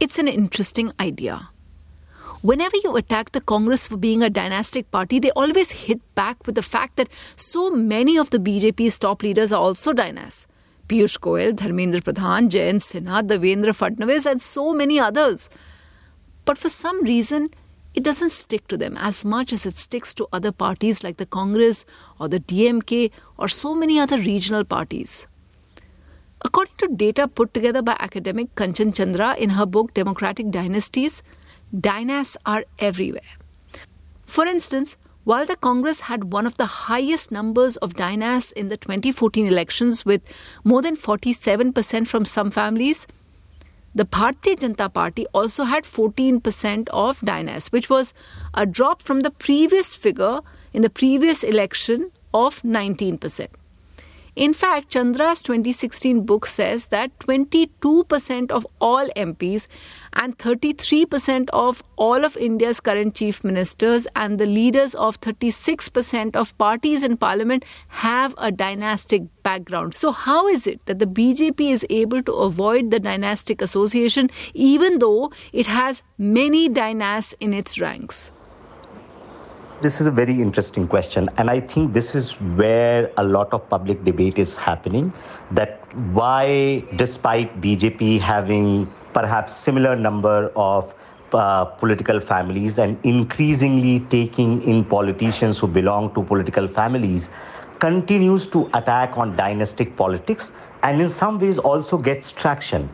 it's 0.00 0.18
an 0.18 0.28
interesting 0.28 0.92
idea. 1.00 1.50
Whenever 2.50 2.76
you 2.82 2.96
attack 2.96 3.32
the 3.32 3.40
Congress 3.40 3.86
for 3.88 3.96
being 3.96 4.22
a 4.22 4.30
dynastic 4.30 4.90
party, 4.92 5.18
they 5.18 5.32
always 5.32 5.72
hit 5.72 6.02
back 6.14 6.46
with 6.46 6.54
the 6.54 6.62
fact 6.62 6.96
that 6.96 7.08
so 7.34 7.68
many 7.70 8.16
of 8.16 8.30
the 8.30 8.38
BJP's 8.38 8.98
top 8.98 9.24
leaders 9.24 9.52
are 9.52 9.60
also 9.60 9.92
dynasts. 9.92 10.46
Piyush 10.88 11.18
Goyal, 11.18 11.52
Dharmendra 11.62 12.00
Pradhan, 12.00 12.48
Jayant 12.48 12.84
Sinha, 12.90 13.26
Devendra 13.32 13.74
Fadnavis, 13.80 14.30
and 14.30 14.40
so 14.40 14.72
many 14.72 15.00
others. 15.00 15.50
But 16.44 16.58
for 16.58 16.68
some 16.68 17.02
reason, 17.02 17.50
it 17.98 18.04
doesn't 18.04 18.30
stick 18.30 18.68
to 18.68 18.76
them 18.76 18.96
as 18.96 19.24
much 19.24 19.52
as 19.52 19.66
it 19.66 19.76
sticks 19.76 20.14
to 20.14 20.28
other 20.32 20.52
parties 20.52 21.02
like 21.02 21.16
the 21.16 21.26
Congress 21.26 21.84
or 22.20 22.28
the 22.28 22.38
DMK 22.38 23.10
or 23.36 23.48
so 23.48 23.74
many 23.74 23.98
other 23.98 24.18
regional 24.18 24.62
parties. 24.62 25.26
According 26.42 26.76
to 26.78 26.86
data 26.94 27.26
put 27.26 27.52
together 27.52 27.82
by 27.82 27.96
academic 27.98 28.54
Kanchan 28.54 28.94
Chandra 28.94 29.34
in 29.34 29.50
her 29.50 29.66
book 29.66 29.94
Democratic 29.94 30.52
Dynasties, 30.52 31.24
dynasts 31.76 32.36
are 32.46 32.64
everywhere. 32.78 33.34
For 34.26 34.46
instance, 34.46 34.96
while 35.24 35.44
the 35.44 35.56
Congress 35.56 36.02
had 36.02 36.32
one 36.32 36.46
of 36.46 36.56
the 36.56 36.66
highest 36.86 37.32
numbers 37.32 37.76
of 37.78 37.94
dynasts 37.94 38.52
in 38.52 38.68
the 38.68 38.76
2014 38.76 39.44
elections 39.44 40.06
with 40.06 40.22
more 40.62 40.82
than 40.82 40.96
47% 40.96 42.06
from 42.06 42.24
some 42.24 42.52
families, 42.52 43.08
the 43.94 44.04
Bharatiya 44.04 44.56
Janata 44.56 44.92
Party 44.92 45.26
also 45.32 45.64
had 45.64 45.84
14% 45.84 46.88
of 46.90 47.20
dynasts, 47.20 47.72
which 47.72 47.90
was 47.90 48.14
a 48.54 48.66
drop 48.66 49.02
from 49.02 49.20
the 49.20 49.30
previous 49.30 49.96
figure 49.96 50.40
in 50.72 50.82
the 50.82 50.90
previous 50.90 51.42
election 51.42 52.10
of 52.32 52.62
19%. 52.62 53.48
In 54.38 54.54
fact, 54.54 54.90
Chandra's 54.90 55.42
2016 55.42 56.24
book 56.24 56.46
says 56.46 56.86
that 56.88 57.18
22% 57.18 58.52
of 58.52 58.64
all 58.80 59.08
MPs 59.16 59.66
and 60.12 60.38
33% 60.38 61.48
of 61.52 61.82
all 61.96 62.24
of 62.24 62.36
India's 62.36 62.78
current 62.78 63.16
chief 63.16 63.42
ministers 63.42 64.06
and 64.14 64.38
the 64.38 64.46
leaders 64.46 64.94
of 64.94 65.20
36% 65.20 66.36
of 66.36 66.56
parties 66.56 67.02
in 67.02 67.16
parliament 67.16 67.64
have 67.88 68.32
a 68.38 68.52
dynastic 68.52 69.24
background. 69.42 69.94
So, 69.96 70.12
how 70.12 70.46
is 70.46 70.68
it 70.68 70.86
that 70.86 71.00
the 71.00 71.06
BJP 71.06 71.72
is 71.72 71.84
able 71.90 72.22
to 72.22 72.32
avoid 72.32 72.92
the 72.92 73.00
dynastic 73.00 73.60
association 73.60 74.30
even 74.54 75.00
though 75.00 75.32
it 75.52 75.66
has 75.66 76.04
many 76.16 76.68
dynasts 76.68 77.34
in 77.40 77.52
its 77.52 77.80
ranks? 77.80 78.30
This 79.80 80.00
is 80.00 80.08
a 80.08 80.10
very 80.10 80.32
interesting 80.32 80.88
question, 80.88 81.30
and 81.36 81.48
I 81.48 81.60
think 81.60 81.92
this 81.92 82.16
is 82.16 82.32
where 82.60 83.12
a 83.16 83.22
lot 83.22 83.52
of 83.52 83.68
public 83.70 84.02
debate 84.04 84.36
is 84.36 84.56
happening. 84.56 85.12
That 85.52 85.78
why, 86.12 86.82
despite 86.96 87.60
BJP 87.60 88.18
having 88.18 88.92
perhaps 89.12 89.56
similar 89.56 89.94
number 89.94 90.50
of 90.56 90.92
uh, 91.32 91.66
political 91.66 92.18
families 92.18 92.80
and 92.80 92.98
increasingly 93.04 94.00
taking 94.10 94.62
in 94.62 94.84
politicians 94.84 95.60
who 95.60 95.68
belong 95.68 96.12
to 96.14 96.24
political 96.24 96.66
families, 96.66 97.30
continues 97.78 98.48
to 98.48 98.68
attack 98.74 99.16
on 99.16 99.36
dynastic 99.36 99.94
politics 99.94 100.50
and 100.82 101.00
in 101.00 101.08
some 101.08 101.38
ways 101.38 101.56
also 101.56 101.96
gets 101.96 102.32
traction. 102.32 102.90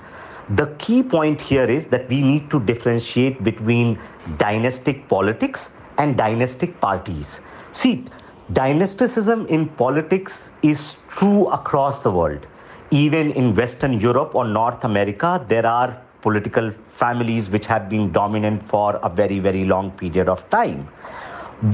The 0.51 0.67
key 0.77 1.03
point 1.03 1.41
here 1.41 1.65
is 1.65 1.87
that 1.87 2.07
we 2.11 2.21
need 2.21 2.51
to 2.51 2.61
differentiate 2.61 3.43
between 3.43 3.99
dynastic 4.37 5.09
politics 5.09 5.71
and 5.99 6.17
dynastic 6.17 6.81
parties. 6.81 7.41
See, 7.73 8.05
dynasticism 8.53 9.47
in 9.47 9.69
politics 9.69 10.51
is 10.63 10.97
true 11.09 11.49
across 11.49 12.01
the 12.01 12.11
world. 12.11 12.47
Even 12.91 13.31
in 13.33 13.55
Western 13.55 14.01
Europe 14.01 14.35
or 14.35 14.47
North 14.47 14.85
America, 14.85 15.45
there 15.49 15.67
are 15.67 16.01
political 16.23 16.71
families 16.93 17.51
which 17.51 17.67
have 17.67 17.89
been 17.89 18.13
dominant 18.13 18.63
for 18.69 18.97
a 19.03 19.09
very, 19.09 19.39
very 19.39 19.65
long 19.65 19.91
period 19.93 20.29
of 20.29 20.49
time. 20.51 20.87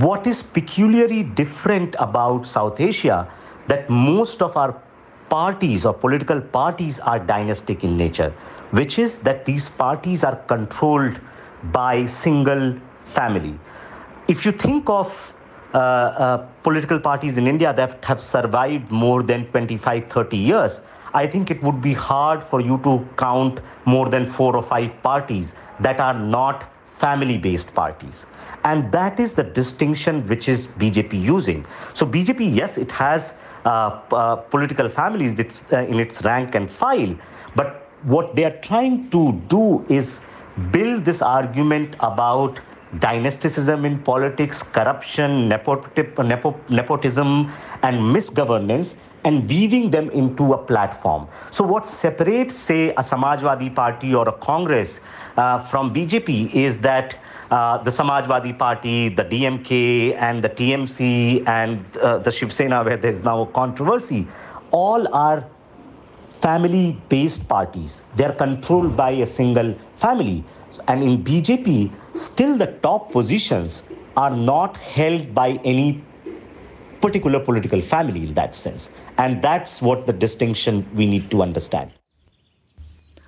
What 0.06 0.26
is 0.26 0.42
peculiarly 0.42 1.22
different 1.22 1.96
about 1.98 2.46
South 2.46 2.80
Asia 2.80 3.28
that 3.68 3.90
most 3.90 4.42
of 4.42 4.56
our 4.56 4.74
parties 5.28 5.84
or 5.84 5.94
political 5.94 6.40
parties 6.40 7.00
are 7.00 7.18
dynastic 7.18 7.84
in 7.84 7.96
nature, 7.96 8.32
which 8.72 8.98
is 8.98 9.18
that 9.18 9.44
these 9.46 9.68
parties 9.70 10.24
are 10.24 10.36
controlled 10.54 11.20
by 11.72 12.06
single 12.06 12.76
family 13.14 13.58
if 14.30 14.46
you 14.46 14.52
think 14.52 14.88
of 14.88 15.12
uh, 15.74 15.78
uh, 15.78 16.36
political 16.62 17.00
parties 17.00 17.36
in 17.36 17.48
India 17.48 17.72
that 17.72 18.04
have 18.04 18.20
survived 18.20 18.90
more 18.90 19.22
than 19.22 19.46
25, 19.46 20.08
30 20.08 20.36
years, 20.36 20.80
I 21.14 21.26
think 21.26 21.50
it 21.50 21.60
would 21.64 21.82
be 21.82 21.92
hard 21.92 22.44
for 22.44 22.60
you 22.60 22.78
to 22.84 23.04
count 23.16 23.60
more 23.84 24.08
than 24.08 24.30
four 24.30 24.56
or 24.56 24.62
five 24.62 24.90
parties 25.02 25.52
that 25.80 25.98
are 25.98 26.14
not 26.14 26.70
family 26.98 27.38
based 27.38 27.74
parties. 27.74 28.26
And 28.62 28.92
that 28.92 29.18
is 29.18 29.34
the 29.34 29.42
distinction 29.42 30.26
which 30.28 30.48
is 30.48 30.68
BJP 30.68 31.20
using. 31.20 31.66
So, 31.94 32.06
BJP, 32.06 32.54
yes, 32.54 32.78
it 32.78 32.90
has 32.92 33.32
uh, 33.64 34.00
uh, 34.12 34.36
political 34.36 34.88
families 34.88 35.38
it's, 35.40 35.64
uh, 35.72 35.78
in 35.78 35.98
its 35.98 36.22
rank 36.22 36.54
and 36.54 36.70
file, 36.70 37.16
but 37.56 37.88
what 38.04 38.36
they 38.36 38.44
are 38.44 38.56
trying 38.58 39.10
to 39.10 39.32
do 39.48 39.84
is 39.88 40.20
build 40.70 41.04
this 41.04 41.20
argument 41.20 41.96
about 42.00 42.60
dynasticism 42.98 43.84
in 43.84 43.98
politics, 44.00 44.62
corruption, 44.62 45.48
nepotism, 45.48 47.52
and 47.82 48.14
misgovernance, 48.14 48.96
and 49.24 49.48
weaving 49.48 49.90
them 49.90 50.10
into 50.10 50.54
a 50.54 50.58
platform. 50.58 51.28
So, 51.50 51.62
what 51.62 51.86
separates, 51.86 52.54
say, 52.54 52.90
a 52.90 53.02
Samajwadi 53.02 53.74
Party 53.74 54.14
or 54.14 54.28
a 54.28 54.32
Congress 54.32 55.00
uh, 55.36 55.60
from 55.68 55.94
BJP 55.94 56.54
is 56.54 56.78
that 56.78 57.16
uh, 57.50 57.78
the 57.78 57.90
Samajwadi 57.90 58.58
Party, 58.58 59.08
the 59.08 59.24
DMK, 59.24 60.16
and 60.16 60.42
the 60.42 60.48
TMC, 60.48 61.46
and 61.46 61.84
uh, 61.98 62.18
the 62.18 62.30
Shiv 62.30 62.52
Sena, 62.52 62.82
where 62.82 62.96
there's 62.96 63.22
now 63.22 63.42
a 63.42 63.46
controversy, 63.46 64.26
all 64.70 65.12
are 65.14 65.44
family 66.40 66.96
based 67.08 67.46
parties. 67.48 68.04
They're 68.16 68.32
controlled 68.32 68.96
by 68.96 69.10
a 69.10 69.26
single 69.26 69.74
family. 69.96 70.44
And 70.88 71.02
in 71.02 71.22
BJP, 71.22 71.92
still 72.14 72.56
the 72.56 72.66
top 72.82 73.12
positions 73.12 73.82
are 74.16 74.34
not 74.36 74.76
held 74.76 75.34
by 75.34 75.60
any 75.64 76.02
particular 77.00 77.40
political 77.40 77.80
family 77.80 78.24
in 78.24 78.34
that 78.34 78.54
sense. 78.54 78.90
And 79.18 79.42
that's 79.42 79.80
what 79.80 80.06
the 80.06 80.12
distinction 80.12 80.86
we 80.94 81.06
need 81.06 81.30
to 81.30 81.42
understand. 81.42 81.92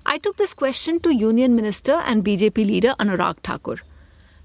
I 0.04 0.18
took 0.18 0.36
this 0.36 0.52
question 0.52 1.00
to 1.00 1.14
Union 1.14 1.54
Minister 1.54 1.92
and 1.92 2.24
BJP 2.24 2.66
leader 2.66 2.94
Anurag 2.98 3.38
Thakur. 3.42 3.78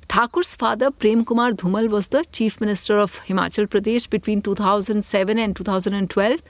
Thakur's 0.07 0.55
father, 0.55 0.91
Prem 0.91 1.25
Kumar 1.25 1.51
Dhumal, 1.51 1.89
was 1.89 2.09
the 2.09 2.23
Chief 2.31 2.61
Minister 2.61 2.97
of 2.97 3.19
Himachal 3.25 3.67
Pradesh 3.67 4.09
between 4.09 4.41
2007 4.41 5.37
and 5.37 5.55
2012. 5.55 6.41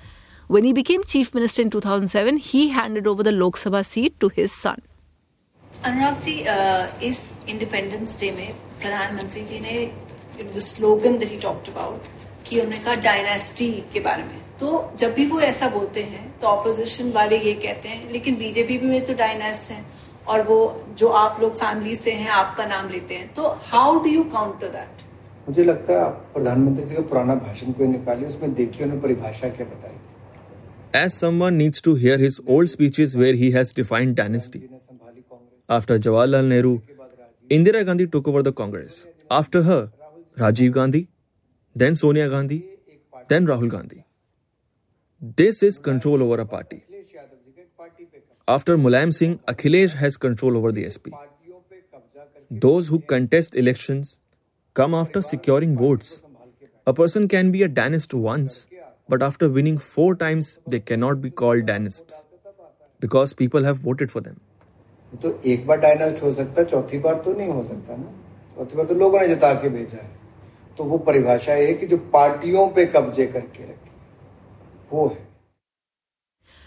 When 0.48 0.64
he 0.64 0.74
became 0.74 1.04
Chief 1.04 1.34
Minister 1.34 1.64
in 1.64 1.72
2007, 1.72 2.38
he 2.38 2.70
handed 2.70 3.08
over 3.08 3.24
the 3.24 3.32
Lok 3.32 3.56
Sabha 3.56 3.84
seat 3.84 4.20
to 4.20 4.30
his 4.30 4.52
son. 4.52 4.80
Anurag 5.86 6.20
ji 6.22 6.34
इस 7.08 7.20
independence 7.50 8.20
day 8.20 8.32
में 8.38 8.50
प्रधानमंत्री 8.82 9.42
जी 9.46 9.60
ने 9.60 10.60
slogan 10.62 11.18
that 11.18 11.30
he 11.32 11.38
talked 11.40 11.70
about 11.72 12.02
कि 12.48 12.60
उन्होंने 12.60 12.84
कहा 12.84 12.96
dynasty 13.04 13.72
के 13.94 14.00
बारे 14.08 14.24
में। 14.24 14.40
तो 14.60 14.68
जब 15.00 15.14
भी 15.14 15.26
वो 15.28 15.40
ऐसा 15.42 15.70
बोलते 15.70 16.04
हैं 16.04 16.26
तो 16.42 16.48
ऑपोजिशन 16.48 17.12
वाले 17.16 17.38
ये 17.40 17.54
कहते 17.66 17.90
हैं 17.90 18.12
लेकिन 18.12 18.36
बीजेपी 18.36 18.78
में 18.84 19.04
तो 19.06 19.14
डायनेस्ट 19.14 19.72
हैं 19.72 19.86
और 20.28 20.42
वो 20.48 20.60
जो 21.00 21.08
आप 21.20 21.42
लोग 21.42 21.54
फैमिली 21.56 21.96
से 21.96 22.12
हैं 22.12 22.30
आपका 22.38 22.66
नाम 22.66 22.90
लेते 22.90 23.16
हैं। 23.16 23.34
तो 23.34 23.44
how 23.66 24.00
do 24.04 24.10
you 24.10 24.24
counter 24.34 24.68
that 24.70 25.06
मुझे 25.48 25.64
लगता 25.64 25.94
है 25.94 26.10
प्रधानमंत्री 26.34 26.86
जी 26.86 26.96
का 26.96 27.02
पुराना 27.12 27.36
भाषण 27.36 27.72
कोई 27.80 27.88
निकालिए 27.88 28.28
उसमें 28.28 28.54
देखिए 28.54 28.86
उन्होंने 28.86 29.02
परिभाषा 29.04 29.50
क्या 29.50 29.68
बताई। 29.68 29.96
As 30.98 31.16
someone 31.22 31.58
needs 31.62 31.82
to 31.86 31.96
hear 32.04 32.18
his 32.18 32.42
old 32.56 32.70
speeches 32.70 33.16
where 33.22 33.36
he 33.40 33.52
has 33.52 33.74
defined 33.80 34.16
dynasty. 34.20 34.62
After 35.70 36.00
Jawaharlal 36.00 36.46
Nehru, 36.48 36.80
Indira 37.50 37.86
Gandhi 37.86 38.08
took 38.08 38.26
over 38.26 38.42
the 38.42 38.54
Congress. 38.54 39.06
After 39.30 39.64
her, 39.64 39.92
Rajiv 40.38 40.72
Gandhi, 40.72 41.10
then 41.76 41.94
Sonia 41.96 42.30
Gandhi, 42.30 42.64
then 43.28 43.46
Rahul 43.46 43.70
Gandhi. 43.70 44.06
This 45.22 45.64
is 45.64 45.78
control 45.78 46.24
over 46.24 46.40
a 46.40 46.46
party. 46.46 46.84
After 48.48 48.78
Mulayam 48.78 49.14
Singh, 49.14 49.40
Akhilesh 49.40 49.94
has 49.96 50.16
control 50.16 50.56
over 50.56 50.72
the 50.72 50.90
SP. 50.90 51.12
Those 52.50 52.88
who 52.88 53.00
contest 53.00 53.54
elections 53.56 54.22
come 54.74 54.94
after 54.94 55.22
securing 55.22 55.78
votes. 55.78 56.22
A 56.86 56.94
person 56.94 57.28
can 57.28 57.52
be 57.52 57.64
a 57.64 57.68
dynast 57.68 58.14
once, 58.14 58.68
but 59.10 59.22
after 59.22 59.50
winning 59.50 59.78
four 59.78 60.16
times, 60.16 60.60
they 60.66 60.80
cannot 60.80 61.22
be 61.22 61.30
called 61.30 61.66
dynasts 61.66 62.24
because 63.02 63.34
people 63.34 63.66
have 63.66 63.80
voted 63.80 64.10
for 64.10 64.22
them. 64.22 64.40
तो 65.16 65.42
एक 65.46 65.68
बार 65.68 65.78
डायनाउस्ट 65.78 66.24
हो 66.24 66.32
सकता 66.32 66.62
है 66.62 66.68
चौथी 66.68 67.00
बार 67.00 67.16
तो 67.16 67.34
नहीं 67.34 67.48
हो 67.48 67.64
सकता 67.64 67.96
ना। 67.96 68.12
चौथी 68.58 68.78
बार 68.78 68.86
तो 68.86 68.96
लोगों 68.96 69.20
ने 69.20 69.28
जता 69.28 69.54
के 69.54 69.70
भेजा 69.70 69.98
है। 69.98 70.10
तो 70.78 70.84
वो 70.84 70.98
परिभाषा 70.98 71.54
है 71.54 71.74
कि 71.74 71.86
जो 71.86 71.98
पार्टियों 71.98 72.68
पे 72.68 72.86
कब्जे 72.86 73.28
करके 73.28 73.64
रखे 73.64 73.92
वो 74.92 75.08
है। 75.08 75.28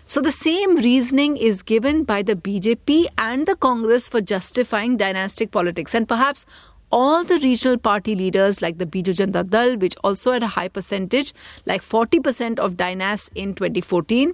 So 0.06 0.20
the 0.20 0.30
same 0.30 0.78
reasoning 0.78 1.38
is 1.38 1.62
given 1.68 2.02
by 2.04 2.23
the 2.23 2.30
BJP 2.30 3.02
and 3.04 3.50
the 3.50 3.56
Congress 3.62 4.09
for 4.09 4.20
justifying 4.20 4.99
dynastic 4.99 5.50
politics 5.50 5.94
and 5.94 6.06
perhaps 6.06 6.47
All 6.92 7.25
the 7.25 7.37
regional 7.42 7.76
party 7.78 8.14
leaders 8.16 8.56
like 8.62 8.78
the 8.78 8.87
Biju 8.94 9.12
Janata 9.18 9.42
Dal, 9.50 9.76
which 9.76 9.97
also 10.02 10.32
had 10.32 10.42
a 10.42 10.49
high 10.49 10.68
percentage, 10.68 11.28
like 11.66 11.82
40% 11.82 12.59
of 12.59 12.73
dynasts 12.80 13.30
in 13.42 13.52
2014, 13.61 14.32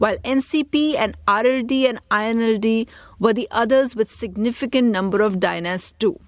while 0.00 0.16
NCP 0.18 0.96
and 0.96 1.14
RLD 1.28 1.86
and 1.88 2.00
INLD 2.10 2.88
were 3.18 3.34
the 3.34 3.46
others 3.50 3.94
with 3.94 4.10
significant 4.10 4.90
number 4.90 5.20
of 5.20 5.38
dynasts 5.38 5.92
too. 5.92 6.18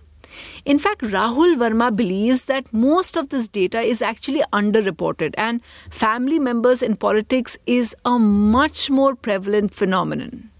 In 0.65 0.79
fact, 0.79 1.01
Rahul 1.01 1.57
Verma 1.57 1.95
believes 1.95 2.45
that 2.45 2.73
most 2.73 3.17
of 3.17 3.31
this 3.31 3.49
data 3.49 3.81
is 3.81 4.03
actually 4.03 4.43
underreported 4.53 5.35
and 5.39 5.63
family 5.91 6.39
members 6.39 6.83
in 6.83 6.97
politics 6.97 7.59
is 7.67 7.97
a 8.05 8.19
much 8.19 8.89
more 8.91 9.15
prevalent 9.15 9.75
phenomenon. 9.75 10.52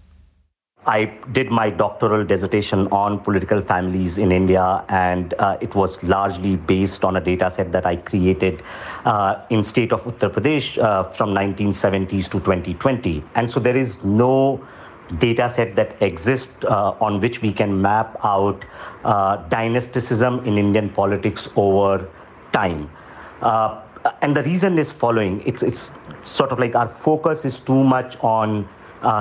I 0.85 1.05
did 1.31 1.49
my 1.49 1.69
doctoral 1.69 2.25
dissertation 2.25 2.87
on 2.87 3.19
political 3.19 3.61
families 3.61 4.17
in 4.17 4.31
India, 4.31 4.83
and 4.89 5.33
uh, 5.35 5.57
it 5.61 5.75
was 5.75 6.01
largely 6.03 6.57
based 6.57 7.05
on 7.05 7.15
a 7.15 7.21
data 7.21 7.49
set 7.49 7.71
that 7.71 7.85
I 7.85 7.95
created 7.95 8.61
uh, 9.05 9.41
in 9.49 9.63
state 9.63 9.93
of 9.93 10.03
Uttar 10.03 10.29
Pradesh 10.29 10.77
uh, 10.77 11.03
from 11.11 11.33
1970s 11.33 12.25
to 12.25 12.39
2020. 12.39 13.23
And 13.35 13.49
so 13.49 13.59
there 13.59 13.77
is 13.77 14.03
no 14.03 14.65
data 15.19 15.49
set 15.49 15.75
that 15.75 16.01
exists 16.01 16.51
uh, 16.63 16.95
on 16.99 17.21
which 17.21 17.41
we 17.41 17.53
can 17.53 17.81
map 17.81 18.17
out 18.23 18.65
uh, 19.05 19.37
dynasticism 19.47 20.45
in 20.45 20.57
Indian 20.57 20.89
politics 20.89 21.47
over 21.55 22.09
time. 22.51 22.89
Uh, 23.41 23.81
and 24.21 24.35
the 24.35 24.43
reason 24.43 24.77
is 24.77 24.91
following 24.91 25.41
it's, 25.45 25.63
it's 25.63 25.91
sort 26.25 26.51
of 26.51 26.59
like 26.59 26.75
our 26.75 26.87
focus 26.89 27.45
is 27.45 27.59
too 27.59 27.83
much 27.83 28.17
on 28.21 28.67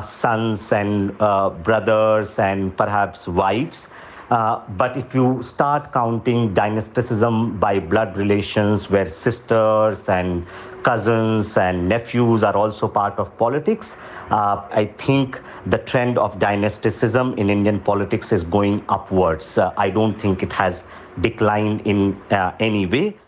sons 0.02 0.72
and 0.72 1.14
uh, 1.20 1.50
brothers 1.50 2.38
and 2.38 2.76
perhaps 2.76 3.26
wives. 3.26 3.88
Uh, 4.30 4.62
but 4.78 4.96
if 4.96 5.14
you 5.14 5.42
start 5.42 5.92
counting 5.92 6.54
dynasticism 6.54 7.58
by 7.58 7.78
blood 7.78 8.16
relations, 8.16 8.88
where 8.88 9.04
sisters 9.04 10.08
and 10.08 10.46
cousins 10.82 11.58
and 11.58 11.86
nephews 11.86 12.42
are 12.42 12.56
also 12.56 12.88
part 12.88 13.18
of 13.18 13.36
politics, 13.36 13.98
uh, 14.30 14.66
I 14.70 14.86
think 14.96 15.38
the 15.66 15.76
trend 15.76 16.16
of 16.16 16.38
dynasticism 16.38 17.34
in 17.34 17.50
Indian 17.50 17.78
politics 17.78 18.32
is 18.32 18.42
going 18.42 18.82
upwards. 18.88 19.58
Uh, 19.58 19.74
I 19.76 19.90
don't 19.90 20.18
think 20.18 20.42
it 20.42 20.52
has 20.52 20.84
declined 21.20 21.82
in 21.84 22.18
uh, 22.30 22.52
any 22.58 22.86
way. 22.86 23.18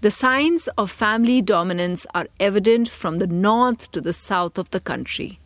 The 0.00 0.10
signs 0.10 0.68
of 0.76 0.90
family 0.90 1.40
dominance 1.40 2.06
are 2.14 2.26
evident 2.38 2.88
from 2.88 3.18
the 3.18 3.26
north 3.26 3.90
to 3.92 4.00
the 4.00 4.12
south 4.12 4.58
of 4.58 4.70
the 4.70 4.80
country. 4.80 5.38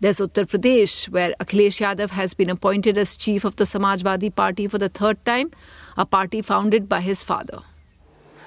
There's 0.00 0.18
Uttar 0.18 0.44
Pradesh, 0.44 1.08
where 1.08 1.34
Akhilesh 1.40 1.80
Yadav 1.80 2.10
has 2.10 2.34
been 2.34 2.50
appointed 2.50 2.98
as 2.98 3.16
chief 3.16 3.44
of 3.44 3.56
the 3.56 3.64
Samajwadi 3.64 4.34
Party 4.34 4.66
for 4.68 4.76
the 4.76 4.88
third 4.88 5.24
time, 5.24 5.52
a 5.96 6.04
party 6.04 6.42
founded 6.42 6.88
by 6.88 7.00
his 7.00 7.22
father. 7.22 7.62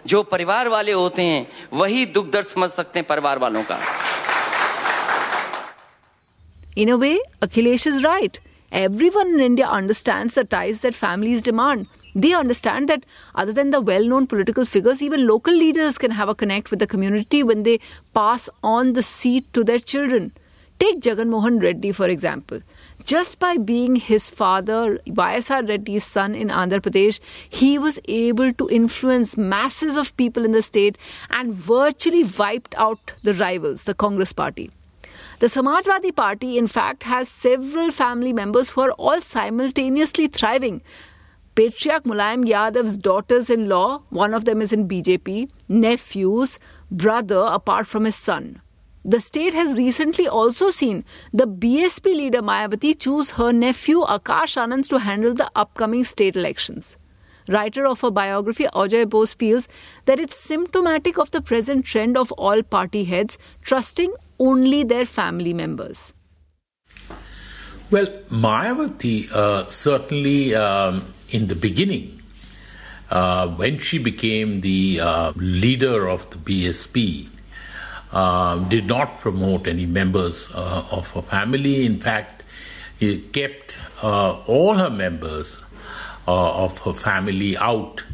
जो 0.07 0.21
परिवार 0.23 0.67
वाले 0.69 0.91
होते 0.91 1.23
हैं 1.23 1.47
वही 1.73 2.05
दुख 2.17 2.29
दर्द 2.31 2.45
समझ 2.45 2.69
सकते 2.69 2.99
हैं 2.99 3.07
परिवार 3.07 3.39
वालों 3.39 3.63
का 3.71 3.79
In 6.75 6.89
a 6.89 6.97
way, 6.97 7.19
Akhilesh 7.41 7.87
is 7.87 8.03
right. 8.03 8.39
Everyone 8.71 9.33
in 9.33 9.39
India 9.39 9.67
understands 9.67 10.35
the 10.35 10.43
ties 10.43 10.81
that 10.81 10.93
families 10.93 11.41
demand. 11.41 11.87
They 12.14 12.34
understand 12.34 12.88
that 12.88 13.06
other 13.34 13.52
than 13.52 13.70
the 13.70 13.80
well 13.80 14.04
known 14.04 14.26
political 14.26 14.64
figures, 14.64 15.02
even 15.02 15.26
local 15.26 15.54
leaders 15.54 15.98
can 15.98 16.10
have 16.10 16.28
a 16.28 16.34
connect 16.34 16.70
with 16.70 16.78
the 16.78 16.86
community 16.86 17.42
when 17.42 17.62
they 17.62 17.80
pass 18.14 18.48
on 18.62 18.92
the 18.92 19.02
seat 19.02 19.52
to 19.54 19.64
their 19.64 19.78
children. 19.78 20.32
Take 20.78 21.00
Jagan 21.00 21.28
Mohan 21.28 21.60
Reddy, 21.60 21.92
for 21.92 22.08
example. 22.08 22.60
Just 23.04 23.38
by 23.38 23.56
being 23.56 23.96
his 23.96 24.28
father, 24.28 24.98
YSR 25.06 25.68
Reddy's 25.68 26.04
son 26.04 26.34
in 26.34 26.48
Andhra 26.48 26.80
Pradesh, 26.80 27.20
he 27.48 27.78
was 27.78 28.00
able 28.08 28.52
to 28.52 28.68
influence 28.68 29.36
masses 29.36 29.96
of 29.96 30.16
people 30.16 30.44
in 30.44 30.52
the 30.52 30.62
state 30.62 30.98
and 31.30 31.54
virtually 31.54 32.24
wiped 32.24 32.74
out 32.76 33.12
the 33.22 33.34
rivals, 33.34 33.84
the 33.84 33.94
Congress 33.94 34.32
party. 34.32 34.70
The 35.38 35.46
Samajwadi 35.46 36.14
Party, 36.14 36.58
in 36.58 36.66
fact, 36.68 37.02
has 37.04 37.28
several 37.28 37.90
family 37.90 38.32
members 38.32 38.70
who 38.70 38.82
are 38.82 38.92
all 38.92 39.20
simultaneously 39.20 40.28
thriving. 40.28 40.82
Patriarch 41.54 42.04
Mulayam 42.04 42.46
Yadav's 42.48 42.96
daughters 42.96 43.50
in 43.50 43.68
law, 43.68 44.00
one 44.08 44.32
of 44.32 44.46
them 44.46 44.62
is 44.62 44.72
in 44.72 44.88
BJP, 44.88 45.50
nephews, 45.68 46.58
brother, 46.90 47.46
apart 47.50 47.86
from 47.86 48.06
his 48.06 48.16
son. 48.16 48.62
The 49.04 49.20
state 49.20 49.52
has 49.52 49.76
recently 49.76 50.26
also 50.26 50.70
seen 50.70 51.04
the 51.30 51.46
BSP 51.46 52.06
leader 52.06 52.40
Mayawati 52.40 52.98
choose 52.98 53.32
her 53.32 53.52
nephew 53.52 54.00
Akash 54.00 54.56
Anand 54.56 54.88
to 54.88 55.00
handle 55.00 55.34
the 55.34 55.50
upcoming 55.54 56.04
state 56.04 56.36
elections. 56.36 56.96
Writer 57.48 57.86
of 57.86 58.00
her 58.00 58.10
biography 58.10 58.64
Ajay 58.72 59.06
Bose 59.06 59.34
feels 59.34 59.68
that 60.06 60.18
it's 60.18 60.36
symptomatic 60.36 61.18
of 61.18 61.32
the 61.32 61.42
present 61.42 61.84
trend 61.84 62.16
of 62.16 62.32
all 62.32 62.62
party 62.62 63.04
heads 63.04 63.36
trusting 63.60 64.14
only 64.38 64.84
their 64.84 65.04
family 65.04 65.52
members. 65.52 66.14
Well, 67.92 68.06
Mayawati 68.30 69.30
uh, 69.30 69.66
certainly 69.66 70.54
um, 70.54 71.12
in 71.28 71.48
the 71.48 71.54
beginning, 71.54 72.22
uh, 73.10 73.48
when 73.48 73.80
she 73.80 73.98
became 73.98 74.62
the 74.62 74.98
uh, 74.98 75.32
leader 75.36 76.08
of 76.08 76.30
the 76.30 76.38
BSP, 76.38 77.28
um, 78.10 78.70
did 78.70 78.86
not 78.86 79.20
promote 79.20 79.68
any 79.68 79.84
members 79.84 80.50
uh, 80.54 80.86
of 80.90 81.10
her 81.10 81.20
family. 81.20 81.84
In 81.84 82.00
fact, 82.00 82.44
he 82.98 83.18
kept 83.18 83.76
uh, 84.02 84.40
all 84.46 84.76
her 84.76 84.88
members 84.88 85.58
uh, 86.26 86.64
of 86.64 86.78
her 86.78 86.94
family 86.94 87.58
out 87.58 88.04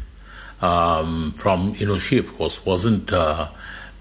um, 0.61 1.31
from, 1.37 1.73
you 1.77 1.85
know, 1.85 1.97
she 1.97 2.17
of 2.17 2.35
course 2.35 2.65
wasn't 2.65 3.13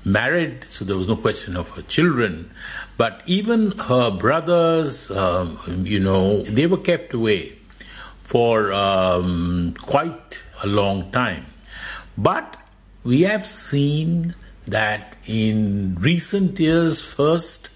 married, 0.05 0.65
so 0.65 0.85
there 0.85 0.97
was 0.97 1.09
no 1.09 1.17
question 1.17 1.57
of 1.57 1.71
her 1.71 1.83
children. 1.83 2.51
But 2.97 3.23
even 3.27 3.73
her 3.73 4.11
brothers, 4.11 5.11
um, 5.11 5.59
you 5.85 6.01
know, 6.01 6.43
they 6.43 6.67
were 6.67 6.79
kept 6.79 7.15
away 7.15 7.57
for 8.23 8.73
um, 8.73 9.75
quite 9.81 10.43
a 10.63 10.67
long 10.67 11.11
time. 11.11 11.47
But 12.17 12.57
we 13.05 13.23
have 13.23 13.47
seen 13.47 14.35
that 14.67 15.17
in 15.27 15.97
recent 16.01 16.59
years, 16.59 17.01
first 17.01 17.71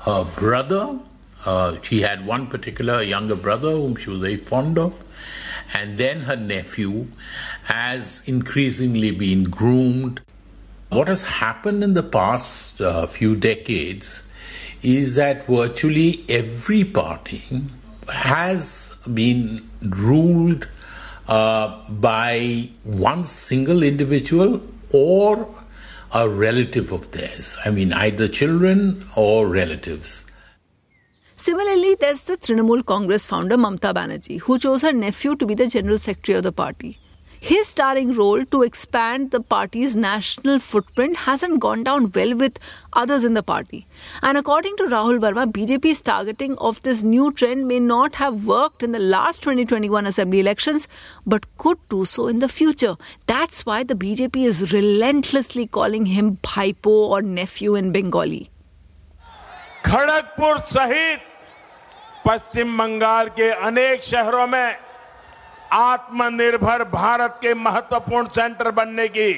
her 0.00 0.24
brother, 0.24 1.00
uh, 1.44 1.76
she 1.82 2.02
had 2.02 2.26
one 2.26 2.46
particular 2.46 3.02
younger 3.02 3.34
brother 3.34 3.70
whom 3.72 3.96
she 3.96 4.10
was 4.10 4.20
very 4.20 4.36
fond 4.36 4.78
of, 4.78 5.02
and 5.74 5.98
then 5.98 6.22
her 6.22 6.36
nephew 6.36 7.08
has 7.64 8.22
increasingly 8.26 9.10
been 9.10 9.44
groomed. 9.44 10.20
What 10.88 11.08
has 11.08 11.22
happened 11.22 11.82
in 11.82 11.94
the 11.94 12.02
past 12.02 12.80
uh, 12.80 13.06
few 13.06 13.34
decades 13.34 14.22
is 14.82 15.16
that 15.16 15.46
virtually 15.46 16.24
every 16.28 16.84
party 16.84 17.42
has 18.08 18.96
been 19.12 19.68
ruled 19.80 20.68
uh, 21.26 21.82
by 21.90 22.70
one 22.84 23.24
single 23.24 23.82
individual 23.82 24.60
or 24.92 25.48
a 26.12 26.28
relative 26.28 26.92
of 26.92 27.10
theirs. 27.10 27.58
I 27.64 27.70
mean, 27.70 27.92
either 27.92 28.28
children 28.28 29.04
or 29.16 29.48
relatives. 29.48 30.24
Similarly, 31.34 31.96
there's 31.96 32.22
the 32.22 32.36
Trinamool 32.36 32.86
Congress 32.86 33.26
founder 33.26 33.56
Mamta 33.56 33.92
Banerjee, 33.92 34.40
who 34.40 34.58
chose 34.58 34.82
her 34.82 34.92
nephew 34.92 35.34
to 35.36 35.46
be 35.46 35.54
the 35.54 35.66
general 35.66 35.98
secretary 35.98 36.38
of 36.38 36.44
the 36.44 36.52
party 36.52 36.98
His 37.45 37.67
starring 37.67 38.13
role 38.13 38.45
to 38.45 38.61
expand 38.61 39.31
the 39.31 39.39
party's 39.41 39.95
national 39.95 40.59
footprint 40.59 41.17
hasn't 41.17 41.59
gone 41.59 41.83
down 41.83 42.11
well 42.11 42.35
with 42.35 42.59
others 42.93 43.23
in 43.23 43.33
the 43.33 43.41
party. 43.41 43.87
And 44.21 44.37
according 44.37 44.77
to 44.77 44.83
Rahul 44.83 45.17
Verma, 45.19 45.51
BJP's 45.51 46.01
targeting 46.01 46.55
of 46.59 46.83
this 46.83 47.01
new 47.01 47.31
trend 47.31 47.67
may 47.67 47.79
not 47.79 48.13
have 48.17 48.45
worked 48.45 48.83
in 48.83 48.91
the 48.91 48.99
last 48.99 49.41
2021 49.41 50.05
assembly 50.05 50.39
elections, 50.39 50.87
but 51.25 51.47
could 51.57 51.79
do 51.89 52.05
so 52.05 52.27
in 52.27 52.39
the 52.39 52.47
future. 52.47 52.95
That's 53.25 53.65
why 53.65 53.83
the 53.85 53.95
BJP 53.95 54.45
is 54.45 54.71
relentlessly 54.71 55.65
calling 55.65 56.05
him 56.05 56.37
Bhaipo 56.43 56.91
or 56.91 57.23
nephew 57.23 57.73
in 57.73 57.91
Bengali. 57.91 58.49
Kharagpur 59.85 60.57
सहित 60.59 61.19
पश्चिम 62.27 62.77
बंगाल 62.77 63.27
के 63.37 63.49
अनेक 63.67 64.03
शहरों 64.03 64.47
में 64.47 64.84
आत्मनिर्भर 65.72 66.84
भारत 66.84 67.38
के 67.40 67.54
महत्वपूर्ण 67.54 68.28
centre 68.28 68.70
बनने 68.70 69.08
की 69.08 69.32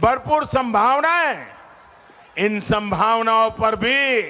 भरपूर 0.00 0.44
संभावनाएँ 0.44 1.46
इन 2.38 2.60
संभावनाओं 2.60 3.50
पर 3.50 3.76
भी 3.76 4.22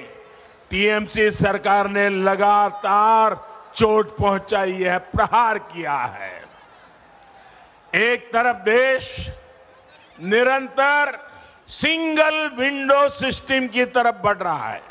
टीएमसी 0.69 1.31
सरकार 1.31 1.87
ने 1.87 2.09
लगातार 2.09 3.35
चोट 3.75 4.17
पहुंचाई 4.17 4.71
है, 4.71 4.97
प्रहार 4.97 5.57
किया 5.57 5.97
है। 5.97 6.43
एक 7.93 8.27
तरफ़ 8.33 8.57
देश 8.57 9.29
निरंतर 10.21 11.19
सिंगल 11.67 12.47
विंडो 12.59 13.09
सिस्टम 13.09 13.67
की 13.67 13.85
तरफ़ 13.85 14.15
बढ़ 14.15 14.37
रहा 14.37 14.69
है। 14.69 14.81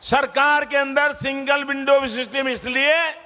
सरकार 0.00 0.64
के 0.64 0.76
अंदर 0.76 1.12
सिंगल 1.12 1.64
विंडो 1.64 2.06
सिस्टम 2.06 2.48
इसलिए 2.48 3.25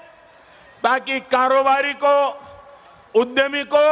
ताकि 0.83 1.21
कारोबारी 1.21 1.93
को, 1.93 2.29
उद्यमी 3.15 3.65
को 3.75 3.85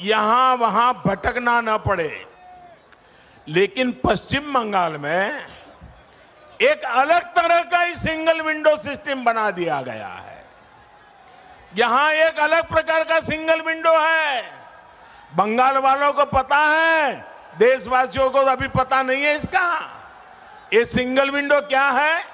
यहाँ 0.00 0.56
वहाँ 0.56 1.02
भटकना 1.06 1.60
न 1.60 1.78
पड़े। 1.78 2.26
लेकिन 3.48 4.00
पश्चिम 4.04 4.52
बंगाल 4.52 4.92
में 4.92 5.46
एक 6.62 6.82
अलग 6.82 7.22
तरह 7.22 7.60
का 7.60 7.80
ही 7.82 7.94
सिंगल 7.94 8.40
विंडो 8.40 8.76
सिस्टम 8.76 9.24
बना 9.24 9.50
दिया 9.50 9.80
गया 9.82 10.08
है। 10.08 10.44
यहाँ 11.76 12.12
एक 12.12 12.38
अलग 12.38 12.68
प्रकार 12.68 13.04
का 13.04 13.20
सिंगल 13.20 13.60
विंडो 13.60 13.98
है। 13.98 14.42
बंगाल 15.34 15.76
वालों 15.76 16.12
को 16.12 16.24
पता 16.24 16.56
है, 16.56 17.12
देशवासियों 17.58 18.30
को 18.30 18.38
अभी 18.38 18.68
पता 18.68 19.02
नहीं 19.02 19.22
है 19.22 19.36
इसका। 19.36 19.80
ये 20.74 20.84
सिंगल 20.84 21.30
विंडो 21.30 21.60
क्या 21.60 21.88
है? 21.88 22.24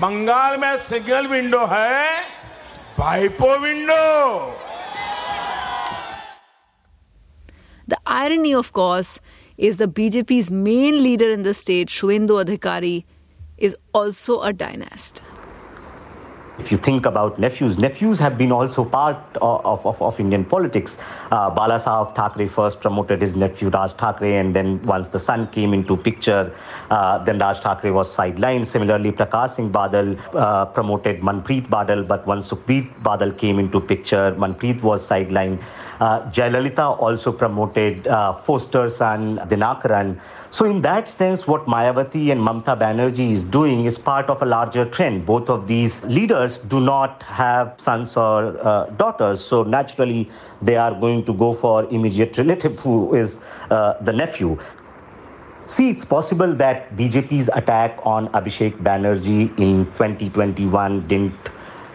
बंगाल 0.00 0.56
में 0.56 0.76
सिंगल 0.78 1.26
विंडो 1.26 1.66
है 1.66 2.37
The 7.86 8.00
irony, 8.04 8.52
of 8.52 8.72
course, 8.72 9.20
is 9.56 9.76
the 9.76 9.86
BJP's 9.86 10.50
main 10.50 11.00
leader 11.00 11.30
in 11.30 11.44
the 11.44 11.54
state, 11.54 11.90
Suvendu 11.90 12.44
Adhikari, 12.44 13.04
is 13.56 13.76
also 13.94 14.40
a 14.42 14.52
dynast. 14.52 15.22
If 16.58 16.72
you 16.72 16.78
think 16.78 17.06
about 17.06 17.38
nephews, 17.38 17.78
nephews 17.78 18.18
have 18.18 18.36
been 18.36 18.50
also 18.50 18.84
part 18.84 19.16
of, 19.40 19.86
of, 19.86 20.02
of 20.02 20.18
Indian 20.18 20.44
politics. 20.44 20.98
Uh, 21.30 21.50
Bala 21.50 21.78
Thackeray 21.78 22.48
first 22.48 22.80
promoted 22.80 23.22
his 23.22 23.36
nephew 23.36 23.68
Raj 23.68 23.92
Thackeray, 23.92 24.36
and 24.36 24.54
then 24.54 24.82
once 24.82 25.08
the 25.08 25.20
son 25.20 25.46
came 25.48 25.72
into 25.72 25.96
picture, 25.96 26.52
uh, 26.90 27.24
then 27.24 27.38
Raj 27.38 27.60
Thackeray 27.60 27.92
was 27.92 28.14
sidelined. 28.14 28.66
Similarly, 28.66 29.12
Prakash 29.12 29.52
Singh 29.52 29.70
Badal 29.70 30.18
uh, 30.34 30.64
promoted 30.66 31.20
Manpreet 31.20 31.68
Badal, 31.68 32.06
but 32.06 32.26
once 32.26 32.50
Sukhpreet 32.50 32.92
Badal 33.02 33.38
came 33.38 33.58
into 33.58 33.80
picture, 33.80 34.34
Manpreet 34.36 34.82
was 34.82 35.08
sidelined. 35.08 35.62
Uh, 36.00 36.30
Jayalalitha 36.30 36.98
also 36.98 37.32
promoted 37.32 38.06
uh, 38.06 38.32
Foster's 38.34 38.96
son 38.96 39.38
Dinakaran. 39.48 40.20
So, 40.50 40.64
in 40.64 40.80
that 40.80 41.10
sense, 41.10 41.46
what 41.46 41.66
Mayawati 41.66 42.32
and 42.32 42.40
Mamta 42.40 42.74
Banerjee 42.78 43.32
is 43.32 43.42
doing 43.42 43.84
is 43.84 43.98
part 43.98 44.30
of 44.30 44.40
a 44.40 44.46
larger 44.46 44.86
trend. 44.86 45.26
Both 45.26 45.50
of 45.50 45.66
these 45.66 46.02
leaders 46.04 46.56
do 46.56 46.80
not 46.80 47.22
have 47.24 47.74
sons 47.76 48.16
or 48.16 48.58
uh, 48.66 48.86
daughters, 48.96 49.44
so 49.44 49.62
naturally 49.62 50.30
they 50.62 50.76
are 50.76 50.94
going 50.94 51.24
to 51.26 51.34
go 51.34 51.52
for 51.52 51.84
immediate 51.90 52.38
relative 52.38 52.80
who 52.80 53.14
is 53.14 53.40
uh, 53.70 54.02
the 54.02 54.12
nephew. 54.12 54.58
See, 55.66 55.90
it's 55.90 56.06
possible 56.06 56.54
that 56.54 56.96
BJP's 56.96 57.50
attack 57.52 57.98
on 58.02 58.28
Abhishek 58.28 58.78
Banerjee 58.78 59.50
in 59.58 59.84
2021 59.98 61.06
didn't 61.08 61.34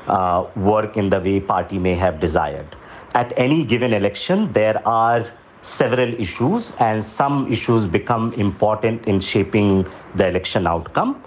uh, 0.05 0.45
work 0.55 0.95
in 0.95 1.09
the 1.09 1.19
way 1.19 1.39
party 1.39 1.79
may 1.79 1.95
have 1.95 2.19
desired. 2.19 2.75
At 3.15 3.33
any 3.35 3.65
given 3.65 3.93
election, 3.93 4.53
there 4.53 4.87
are 4.87 5.25
several 5.63 6.13
issues, 6.21 6.73
and 6.79 7.03
some 7.03 7.51
issues 7.51 7.87
become 7.87 8.33
important 8.33 9.07
in 9.07 9.19
shaping 9.19 9.85
the 10.15 10.27
election 10.27 10.67
outcome. 10.67 11.21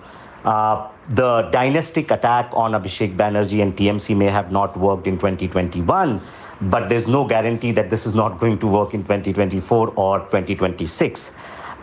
Uh, 0.44 0.88
the 1.08 1.42
dynastic 1.50 2.10
attack 2.12 2.48
on 2.52 2.72
Abhishek 2.72 3.16
Banerjee 3.16 3.60
and 3.62 3.76
TMC 3.76 4.16
may 4.16 4.26
have 4.26 4.52
not 4.52 4.76
worked 4.78 5.08
in 5.08 5.16
2021, 5.16 6.20
but 6.62 6.88
there's 6.88 7.08
no 7.08 7.24
guarantee 7.24 7.72
that 7.72 7.90
this 7.90 8.06
is 8.06 8.14
not 8.14 8.38
going 8.38 8.58
to 8.60 8.66
work 8.68 8.94
in 8.94 9.02
2024 9.02 9.92
or 9.96 10.20
2026 10.20 11.32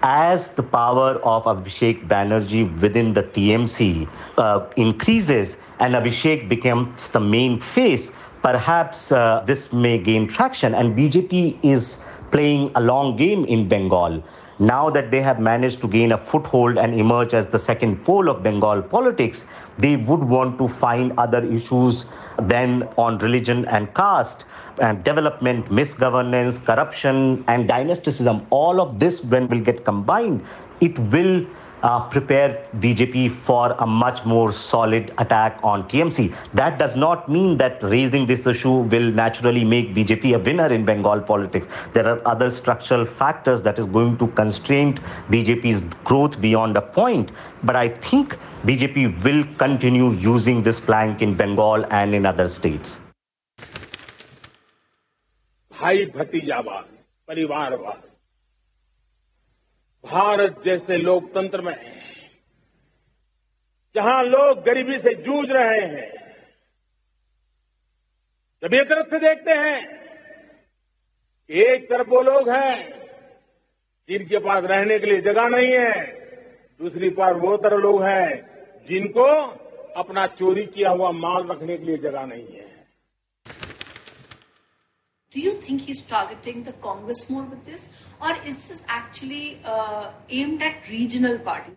as 0.03 0.49
the 0.49 0.63
power 0.63 1.15
of 1.23 1.43
Abhishek 1.45 2.07
Banerjee 2.07 2.81
within 2.81 3.13
the 3.13 3.23
TMC 3.23 4.07
uh, 4.37 4.67
increases 4.75 5.57
and 5.79 5.95
Abhishek 5.95 6.49
becomes 6.49 7.07
the 7.07 7.21
main 7.21 7.59
face, 7.59 8.11
perhaps 8.41 9.13
uh, 9.13 9.43
this 9.47 9.71
may 9.71 9.97
gain 9.97 10.27
traction. 10.27 10.75
And 10.75 10.95
BJP 10.95 11.57
is 11.63 11.99
playing 12.33 12.71
a 12.75 12.81
long 12.81 13.15
game 13.15 13.45
in 13.45 13.67
Bengal. 13.69 14.21
Now 14.59 14.89
that 14.89 15.11
they 15.11 15.21
have 15.21 15.39
managed 15.39 15.81
to 15.81 15.87
gain 15.87 16.11
a 16.11 16.17
foothold 16.17 16.77
and 16.77 16.99
emerge 16.99 17.33
as 17.33 17.45
the 17.45 17.59
second 17.59 18.03
pole 18.05 18.29
of 18.29 18.41
Bengal 18.43 18.81
politics, 18.81 19.45
they 19.77 19.95
would 19.95 20.23
want 20.23 20.57
to 20.57 20.67
find 20.67 21.13
other 21.17 21.43
issues 21.45 22.05
than 22.39 22.83
on 22.97 23.17
religion 23.19 23.65
and 23.67 23.93
caste 23.93 24.45
and 24.81 25.03
development, 25.03 25.71
misgovernance, 25.71 26.63
corruption, 26.65 27.43
and 27.47 27.67
dynasticism. 27.67 28.45
All 28.49 28.81
of 28.81 28.99
this, 28.99 29.23
when 29.23 29.47
will 29.47 29.61
get 29.61 29.85
combined, 29.85 30.43
it 30.81 30.97
will 30.99 31.45
uh, 31.82 32.08
prepare 32.08 32.66
BJP 32.78 33.30
for 33.30 33.72
a 33.78 33.86
much 33.86 34.24
more 34.24 34.52
solid 34.52 35.12
attack 35.18 35.58
on 35.62 35.88
TMC. 35.88 36.34
That 36.54 36.78
does 36.78 36.96
not 36.96 37.28
mean 37.28 37.56
that 37.58 37.82
raising 37.82 38.26
this 38.26 38.46
issue 38.46 38.78
will 38.94 39.10
naturally 39.12 39.64
make 39.64 39.94
BJP 39.94 40.34
a 40.34 40.38
winner 40.38 40.66
in 40.66 40.84
Bengal 40.84 41.20
politics. 41.20 41.66
There 41.92 42.08
are 42.08 42.20
other 42.26 42.50
structural 42.50 43.06
factors 43.06 43.62
that 43.62 43.78
is 43.78 43.86
going 43.86 44.18
to 44.18 44.28
constrain 44.28 44.98
BJP's 45.30 45.82
growth 46.04 46.40
beyond 46.40 46.76
a 46.76 46.82
point. 46.82 47.30
But 47.62 47.76
I 47.76 47.88
think 47.88 48.36
BJP 48.64 49.22
will 49.22 49.44
continue 49.56 50.12
using 50.12 50.62
this 50.62 50.80
plank 50.80 51.22
in 51.22 51.34
Bengal 51.34 51.84
and 51.90 52.14
in 52.14 52.26
other 52.26 52.48
states. 52.48 53.00
भाई 55.80 56.04
भतीजावाद 56.14 56.84
परिवारवाद 57.28 58.00
भारत 60.05 60.61
जैसे 60.65 60.97
लोकतंत्र 60.97 61.61
में 61.61 61.75
जहाँ 63.95 64.23
लोग 64.23 64.63
गरीबी 64.63 64.97
से 64.99 65.13
जूझ 65.15 65.49
रहे 65.51 65.81
हैं। 65.81 66.11
जब 68.63 68.73
एक 68.73 68.87
तरफ़ 68.89 69.07
से 69.07 69.19
देखते 69.19 69.51
हैं 69.51 70.01
एक 71.49 71.89
तरफ़ 71.89 72.09
वो 72.09 72.21
लोग 72.21 72.49
हैं, 72.49 72.89
जिनके 74.09 74.37
पास 74.37 74.63
रहने 74.63 74.99
के 74.99 75.05
लिए 75.05 75.21
जगह 75.21 75.47
नहीं 75.47 75.71
है, 75.71 76.01
दूसरी 76.79 77.09
पार 77.09 77.33
वो 77.33 77.55
तरह 77.57 77.77
लोग 77.77 78.03
हैं, 78.03 78.29
जिनको 78.87 79.25
अपना 79.93 80.27
चोरी 80.27 80.65
किया 80.65 80.89
हुआ 80.89 81.11
माल 81.11 81.47
रखने 81.47 81.77
के 81.77 81.85
लिए 81.85 81.97
जगह 81.97 82.25
नहीं 82.25 82.47
है। 82.47 82.72
Do 85.32 85.40
you 85.40 85.52
think 85.60 85.82
he's 85.82 86.06
targeting 86.08 86.62
the 86.62 86.72
Congress 86.72 87.30
more 87.30 87.42
with 87.44 87.64
this, 87.64 87.82
or 88.20 88.30
is 88.46 88.56
this 88.68 88.84
actually 88.88 89.60
uh, 89.62 90.10
aimed 90.30 90.62
at 90.62 90.88
regional 90.90 91.38
parties? 91.38 91.76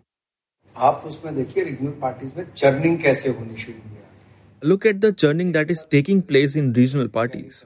आप 0.76 1.02
उसमें 1.06 1.34
देखिए 1.36 1.64
रीजनल 1.64 1.90
पार्टीज 2.02 2.32
में 2.36 2.44
चर्निंग 2.56 2.98
कैसे 3.02 3.28
होनी 3.38 3.56
शुरू 3.64 3.78
हुई 3.78 3.96
है 3.96 4.70
Look 4.70 4.86
at 4.90 5.00
the 5.04 5.10
churning 5.22 5.50
that 5.56 5.70
is 5.74 5.84
taking 5.94 6.22
place 6.30 6.54
in 6.62 6.72
regional 6.72 7.08
parties. 7.16 7.58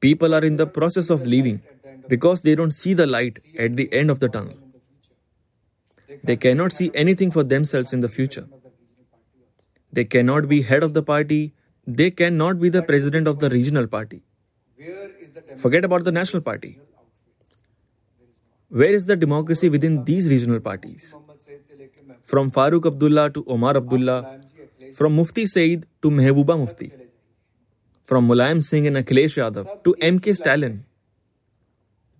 People 0.00 0.36
are 0.38 0.44
in 0.50 0.56
the 0.60 0.66
process 0.78 1.10
of 1.16 1.26
leaving 1.34 1.58
because 2.08 2.42
they 2.46 2.54
don't 2.60 2.76
see 2.76 2.94
the 3.00 3.06
light 3.06 3.40
at 3.66 3.76
the 3.80 3.86
end 4.00 4.14
of 4.14 4.20
the 4.20 4.30
tunnel. 4.36 4.56
They 6.30 6.36
cannot 6.46 6.76
see 6.78 6.90
anything 6.94 7.34
for 7.36 7.44
themselves 7.52 7.92
in 7.98 8.06
the 8.06 8.12
future. 8.16 8.46
They 9.92 10.06
cannot 10.16 10.48
be 10.54 10.62
head 10.70 10.88
of 10.88 10.94
the 10.94 11.02
party. 11.12 11.42
They 12.00 12.10
cannot 12.22 12.60
be 12.64 12.70
the 12.78 12.82
president 12.92 13.32
of 13.34 13.38
the 13.44 13.50
regional 13.50 13.86
party. 13.98 14.22
Forget 15.56 15.84
about 15.84 16.04
the 16.04 16.12
national 16.12 16.42
party. 16.42 16.78
Where 18.68 18.92
is 18.92 19.06
the 19.06 19.16
democracy 19.16 19.68
within 19.68 20.04
these 20.04 20.28
regional 20.30 20.60
parties? 20.60 21.14
From 22.24 22.50
Farooq 22.50 22.86
Abdullah 22.86 23.30
to 23.30 23.44
Omar 23.46 23.76
Abdullah, 23.76 24.40
from 24.94 25.14
Mufti 25.16 25.46
Saeed 25.46 25.86
to 26.02 26.10
Mehbooba 26.10 26.58
Mufti, 26.58 26.90
from 28.04 28.26
Mulayam 28.28 28.62
Singh 28.62 28.86
and 28.86 28.96
Akhilesh 28.96 29.36
Yadav 29.42 29.84
to 29.84 29.94
MK 30.00 30.36
Stalin. 30.36 30.84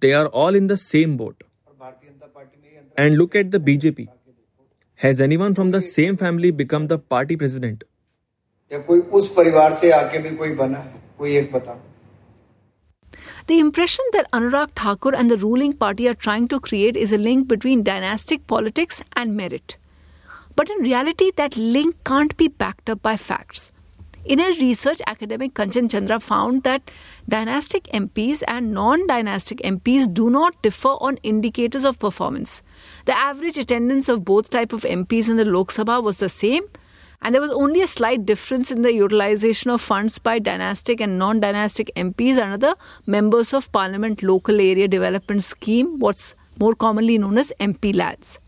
They 0.00 0.12
are 0.12 0.26
all 0.26 0.54
in 0.54 0.66
the 0.66 0.76
same 0.76 1.16
boat. 1.16 1.42
And 2.96 3.18
look 3.18 3.34
at 3.34 3.50
the 3.50 3.58
BJP. 3.58 4.08
Has 4.96 5.20
anyone 5.20 5.54
from 5.54 5.70
the 5.72 5.80
same 5.82 6.16
family 6.16 6.50
become 6.50 6.86
the 6.86 6.98
party 6.98 7.36
president? 7.36 7.84
या 8.72 8.78
कोई 8.86 9.00
उस 9.18 9.28
परिवार 9.34 9.74
से 9.80 9.90
आके 9.92 10.18
भी 10.18 10.30
कोई 10.36 10.54
बना 10.60 10.78
है 10.78 11.00
कोई 11.18 11.36
एक 11.36 11.52
बताओ 11.52 11.78
the 13.51 13.59
impression 13.59 14.05
that 14.13 14.31
Anurag 14.31 14.69
Thakur 14.77 15.13
and 15.13 15.29
the 15.29 15.37
ruling 15.37 15.73
party 15.73 16.07
are 16.07 16.13
trying 16.13 16.47
to 16.47 16.57
create 16.61 16.95
is 16.95 17.11
a 17.11 17.17
link 17.17 17.49
between 17.49 17.83
dynastic 17.83 18.47
politics 18.47 19.03
and 19.13 19.35
merit. 19.35 19.75
But 20.55 20.69
in 20.69 20.77
reality, 20.77 21.31
that 21.35 21.57
link 21.57 21.97
can't 22.05 22.37
be 22.37 22.47
backed 22.47 22.89
up 22.89 23.01
by 23.01 23.17
facts. 23.17 23.73
In 24.23 24.39
his 24.39 24.61
research, 24.61 25.01
academic 25.05 25.53
Kanchan 25.53 25.91
Chandra 25.91 26.21
found 26.21 26.63
that 26.63 26.89
dynastic 27.27 27.89
MPs 27.93 28.41
and 28.47 28.71
non 28.71 29.05
dynastic 29.05 29.57
MPs 29.57 30.13
do 30.13 30.29
not 30.29 30.61
differ 30.61 30.95
on 31.01 31.17
indicators 31.17 31.83
of 31.83 31.99
performance. 31.99 32.63
The 33.03 33.17
average 33.17 33.57
attendance 33.57 34.07
of 34.07 34.23
both 34.23 34.49
type 34.49 34.71
of 34.71 34.83
MPs 34.83 35.27
in 35.27 35.35
the 35.35 35.43
Lok 35.43 35.73
Sabha 35.73 36.01
was 36.01 36.19
the 36.19 36.29
same. 36.29 36.63
And 37.23 37.35
there 37.35 37.41
was 37.41 37.51
only 37.51 37.81
a 37.81 37.87
slight 37.87 38.25
difference 38.25 38.71
in 38.71 38.81
the 38.81 38.93
utilization 38.93 39.69
of 39.69 39.79
funds 39.79 40.17
by 40.17 40.39
dynastic 40.39 40.99
and 40.99 41.19
non 41.19 41.39
dynastic 41.39 41.91
MPs 41.95 42.41
under 42.41 42.57
the 42.57 42.77
Members 43.05 43.53
of 43.53 43.71
Parliament 43.71 44.23
Local 44.23 44.59
Area 44.59 44.87
Development 44.87 45.43
Scheme, 45.43 45.99
what's 45.99 46.33
more 46.59 46.73
commonly 46.73 47.19
known 47.19 47.37
as 47.37 47.53
MP 47.59 47.95
LADS. 47.95 48.39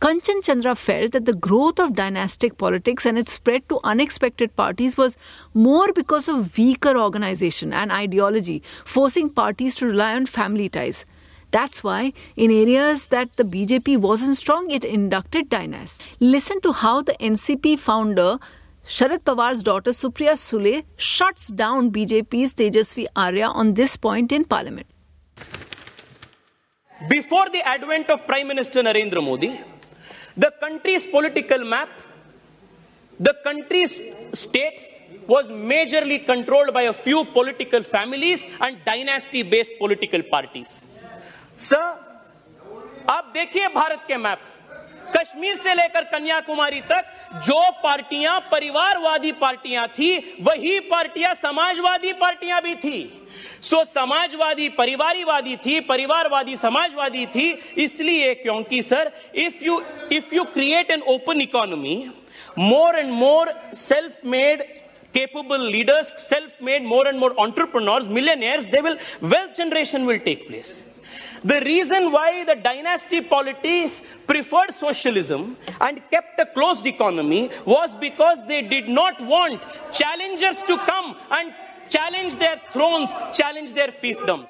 Kanchan 0.00 0.44
Chandra 0.44 0.76
felt 0.76 1.12
that 1.12 1.24
the 1.24 1.34
growth 1.34 1.80
of 1.80 1.94
dynastic 1.94 2.58
politics 2.58 3.06
and 3.06 3.18
its 3.18 3.32
spread 3.32 3.68
to 3.68 3.80
unexpected 3.82 4.54
parties 4.54 4.96
was 4.96 5.16
more 5.52 5.92
because 5.92 6.28
of 6.28 6.56
weaker 6.56 6.96
organization 6.96 7.72
and 7.72 7.90
ideology, 7.90 8.62
forcing 8.84 9.30
parties 9.30 9.74
to 9.76 9.86
rely 9.86 10.14
on 10.14 10.26
family 10.26 10.68
ties. 10.68 11.06
That's 11.50 11.82
why, 11.82 12.12
in 12.36 12.50
areas 12.50 13.08
that 13.08 13.36
the 13.36 13.44
BJP 13.44 13.98
wasn't 13.98 14.36
strong, 14.36 14.70
it 14.70 14.84
inducted 14.84 15.48
dynasts. 15.48 16.02
Listen 16.20 16.60
to 16.62 16.72
how 16.72 17.02
the 17.02 17.14
NCP 17.14 17.78
founder 17.78 18.38
Sharad 18.86 19.24
Pawar's 19.24 19.62
daughter 19.62 19.90
Supriya 19.90 20.34
Sule 20.36 20.84
shuts 20.96 21.48
down 21.48 21.90
BJP's 21.90 22.54
Tejasvi 22.54 23.06
Surya 23.16 23.48
on 23.48 23.74
this 23.74 23.96
point 23.96 24.30
in 24.30 24.44
parliament. 24.44 24.86
Before 27.10 27.50
the 27.50 27.66
advent 27.66 28.10
of 28.10 28.26
Prime 28.26 28.46
Minister 28.48 28.82
Narendra 28.82 29.22
Modi, 29.22 29.60
the 30.36 30.52
country's 30.60 31.06
political 31.06 31.64
map, 31.64 31.88
the 33.18 33.34
country's 33.42 33.98
states 34.34 34.94
was 35.26 35.46
majorly 35.48 36.24
controlled 36.24 36.72
by 36.72 36.82
a 36.82 36.92
few 36.92 37.24
political 37.24 37.82
families 37.82 38.46
and 38.60 38.78
dynasty 38.84 39.42
based 39.42 39.72
political 39.78 40.22
parties. 40.22 40.86
Sir 41.58 43.06
आप 43.10 43.30
देखिए 43.34 43.68
भारत 43.74 44.02
के 44.08 44.16
map 44.16 44.38
Kashmir 45.16 45.56
से 45.56 45.74
लेकर 45.74 46.04
कन्याकुमारी 46.04 46.80
तक 46.90 47.04
जो 47.46 47.60
पार्टियाँ, 47.82 48.38
परिवारवादी 48.52 49.30
पार्टियाँ 49.40 49.86
थी, 49.88 50.16
वही 50.42 50.78
पार्टियाँ 50.90 51.34
समाजवादी 51.34 52.12
पार्टियाँ 52.20 52.60
भी 52.62 52.74
थी. 52.74 52.98
सो 53.62 53.82
समाजवादी, 53.84 54.68
परिवारवादी 54.78 55.56
थी, 55.56 55.78
परिवारवादी, 55.80 56.56
समाजवादी 56.56 57.26
थी, 57.26 57.50
इसलिए 57.84 58.34
क्योंकि 58.34 58.82
sir 58.82 59.12
if 59.34 59.64
you 59.64 59.80
if 60.12 60.34
you 60.34 60.44
create 60.54 60.90
an 60.90 61.02
open 61.14 61.40
economy 61.40 61.96
more 62.58 62.98
and 62.98 63.12
more 63.12 63.52
self 63.74 64.24
made 64.24 64.64
capable 65.14 65.62
leaders 65.74 66.08
self 66.22 66.56
made 66.60 66.82
more 66.84 67.06
and 67.08 67.18
more 67.18 67.32
entrepreneurs, 67.38 68.08
millionaires, 68.08 68.66
they 68.66 68.82
will, 68.82 68.96
wealth 69.22 69.54
generation 69.56 70.04
will 70.04 70.18
take 70.18 70.46
place. 70.48 70.82
The 71.44 71.60
reason 71.60 72.10
why 72.12 72.44
the 72.44 72.54
dynasty 72.56 73.20
polities 73.20 74.02
preferred 74.26 74.72
socialism 74.72 75.56
and 75.80 76.00
kept 76.10 76.40
a 76.40 76.46
closed 76.46 76.86
economy 76.86 77.50
was 77.64 77.94
because 77.96 78.44
they 78.46 78.62
did 78.62 78.88
not 78.88 79.20
want 79.20 79.62
challengers 79.92 80.62
to 80.62 80.76
come 80.78 81.16
and 81.30 81.54
challenge 81.88 82.36
their 82.36 82.60
thrones, 82.72 83.10
challenge 83.32 83.72
their 83.72 83.88
fiefdoms. 83.88 84.48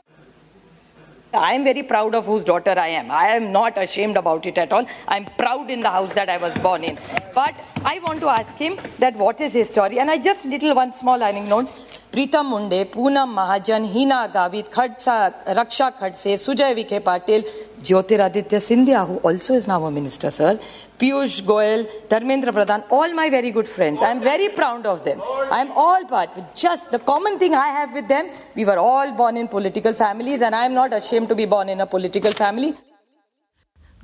I 1.34 1.52
am 1.52 1.64
very 1.64 1.82
proud 1.82 2.14
of 2.14 2.24
whose 2.24 2.44
daughter 2.44 2.74
I 2.78 2.88
am. 2.88 3.10
I 3.10 3.28
am 3.28 3.52
not 3.52 3.76
ashamed 3.76 4.16
about 4.16 4.46
it 4.46 4.56
at 4.56 4.72
all. 4.72 4.86
I'm 5.06 5.26
proud 5.36 5.70
in 5.70 5.80
the 5.80 5.90
house 5.90 6.14
that 6.14 6.28
I 6.28 6.38
was 6.38 6.56
born 6.58 6.84
in. 6.84 6.98
But 7.34 7.54
I 7.84 7.98
want 8.00 8.20
to 8.20 8.28
ask 8.28 8.56
him 8.56 8.78
that 9.00 9.14
what 9.16 9.40
is 9.40 9.52
his 9.52 9.68
story. 9.68 9.98
And 9.98 10.10
I 10.10 10.18
just 10.18 10.44
little 10.44 10.74
one 10.74 10.94
small 10.94 11.18
note. 11.18 11.68
Pritam 12.16 12.46
Munde 12.48 12.82
Poonam 12.92 13.32
Mahajan 13.36 13.84
Heena 13.92 14.26
Gavit 14.34 14.72
Khadsa 14.74 15.16
Raksha 15.58 15.88
Khadse 16.00 16.36
Sujay 16.44 16.72
Vikhe 16.74 16.98
Patil 17.08 17.42
Jyotiraditya 17.82 18.60
Scindia, 18.60 19.04
who 19.04 19.16
also 19.18 19.54
is 19.54 19.68
now 19.68 19.84
a 19.84 19.90
minister, 19.90 20.30
sir, 20.30 20.58
Piyush 20.98 21.42
Goyal, 21.42 21.86
Dharmendra 22.08 22.52
Pradhan, 22.56 22.84
all 22.90 23.12
my 23.12 23.28
very 23.30 23.50
good 23.50 23.68
friends. 23.68 24.02
I'm 24.02 24.20
very 24.20 24.48
proud 24.48 24.86
of 24.86 25.04
them. 25.04 25.20
I'm 25.50 25.70
all 25.72 26.04
part. 26.06 26.30
Just 26.54 26.90
the 26.90 26.98
common 26.98 27.38
thing 27.38 27.54
I 27.54 27.68
have 27.68 27.92
with 27.92 28.08
them, 28.08 28.30
we 28.56 28.64
were 28.64 28.78
all 28.78 29.12
born 29.12 29.36
in 29.36 29.46
political 29.46 29.92
families, 29.92 30.42
and 30.42 30.54
I'm 30.54 30.74
not 30.74 30.92
ashamed 30.92 31.28
to 31.28 31.34
be 31.34 31.46
born 31.46 31.68
in 31.68 31.80
a 31.80 31.86
political 31.86 32.32
family. 32.32 32.74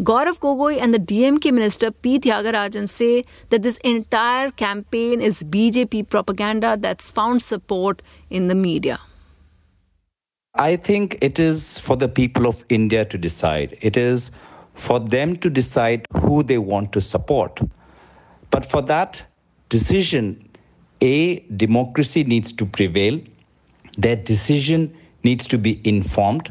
Gaurav 0.00 0.38
Gogoi 0.38 0.80
and 0.80 0.94
the 0.94 0.98
DMK 0.98 1.52
minister 1.52 1.90
P. 1.90 2.18
Thiagarajan 2.18 2.88
say 2.88 3.24
that 3.50 3.62
this 3.62 3.76
entire 3.84 4.50
campaign 4.50 5.20
is 5.20 5.42
BJP 5.42 6.08
propaganda 6.08 6.78
that's 6.80 7.10
found 7.10 7.42
support 7.42 8.00
in 8.30 8.48
the 8.48 8.54
media. 8.54 8.98
I 10.54 10.76
think 10.76 11.18
it 11.20 11.38
is 11.38 11.78
for 11.78 11.96
the 11.96 12.08
people 12.08 12.46
of 12.46 12.64
India 12.70 13.04
to 13.04 13.18
decide. 13.18 13.76
It 13.82 13.98
is 13.98 14.30
for 14.72 14.98
them 14.98 15.36
to 15.36 15.50
decide 15.50 16.06
who 16.22 16.42
they 16.42 16.56
want 16.56 16.92
to 16.92 17.02
support. 17.02 17.60
But 18.50 18.64
for 18.64 18.80
that 18.82 19.22
decision, 19.68 20.48
A, 21.02 21.40
democracy 21.56 22.24
needs 22.24 22.50
to 22.54 22.64
prevail, 22.64 23.20
their 23.98 24.16
decision 24.16 24.96
needs 25.22 25.46
to 25.48 25.58
be 25.58 25.82
informed, 25.84 26.50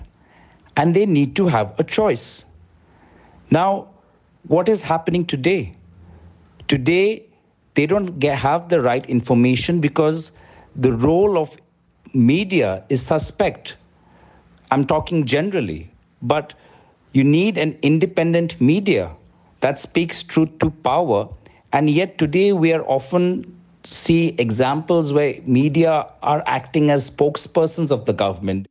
and 0.77 0.95
they 0.95 1.07
need 1.07 1.35
to 1.37 1.47
have 1.47 1.73
a 1.79 1.83
choice. 1.83 2.45
Now, 3.51 3.89
what 4.47 4.69
is 4.69 4.81
happening 4.81 5.25
today? 5.25 5.75
Today, 6.69 7.25
they 7.73 7.85
don't 7.85 8.17
get, 8.17 8.37
have 8.37 8.69
the 8.69 8.81
right 8.81 9.05
information 9.07 9.81
because 9.81 10.31
the 10.77 10.93
role 10.93 11.37
of 11.37 11.57
media 12.13 12.85
is 12.87 13.05
suspect. 13.05 13.75
I'm 14.71 14.87
talking 14.87 15.25
generally, 15.25 15.91
but 16.21 16.53
you 17.11 17.25
need 17.25 17.57
an 17.57 17.77
independent 17.81 18.59
media 18.61 19.13
that 19.59 19.79
speaks 19.79 20.23
truth 20.23 20.57
to 20.59 20.69
power. 20.69 21.27
And 21.73 21.89
yet, 21.89 22.17
today, 22.17 22.53
we 22.53 22.71
are 22.71 22.83
often 22.85 23.57
see 23.83 24.29
examples 24.37 25.11
where 25.11 25.41
media 25.45 26.07
are 26.23 26.43
acting 26.45 26.89
as 26.89 27.09
spokespersons 27.09 27.91
of 27.91 28.05
the 28.05 28.13
government 28.13 28.67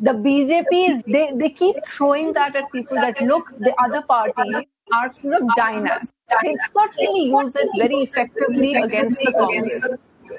the 0.00 0.10
BJP 0.10 0.90
is 0.90 1.02
they, 1.06 1.30
they 1.34 1.50
keep 1.50 1.76
throwing 1.86 2.32
that 2.32 2.56
at 2.56 2.70
people 2.72 2.96
that 2.96 3.20
look 3.22 3.52
the 3.58 3.74
other 3.80 4.02
party 4.02 4.68
are 4.92 5.10
full 5.10 5.34
of 5.34 5.42
dynasts. 5.56 6.12
They 6.42 6.56
certainly 6.72 7.26
use 7.26 7.56
it 7.56 7.68
very 7.78 8.02
effectively 8.02 8.74
against 8.74 9.20
the 9.20 9.32
Congress. 9.32 9.86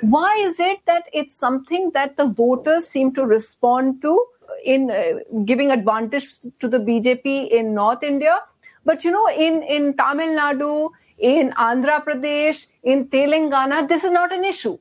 Why 0.01 0.35
is 0.35 0.59
it 0.59 0.79
that 0.85 1.03
it's 1.13 1.35
something 1.35 1.91
that 1.93 2.17
the 2.17 2.25
voters 2.25 2.87
seem 2.87 3.13
to 3.13 3.25
respond 3.25 4.01
to 4.01 4.25
in 4.63 4.91
uh, 4.91 5.19
giving 5.45 5.71
advantage 5.71 6.39
to 6.59 6.67
the 6.67 6.77
BJP 6.77 7.49
in 7.49 7.73
North 7.73 8.03
India? 8.03 8.39
But 8.83 9.03
you 9.03 9.11
know, 9.11 9.27
in, 9.29 9.63
in 9.63 9.95
Tamil 9.95 10.37
Nadu, 10.37 10.89
in 11.17 11.51
Andhra 11.51 12.03
Pradesh, 12.03 12.67
in 12.83 13.07
Telangana, 13.07 13.87
this 13.87 14.03
is 14.03 14.11
not 14.11 14.33
an 14.33 14.43
issue. 14.43 14.77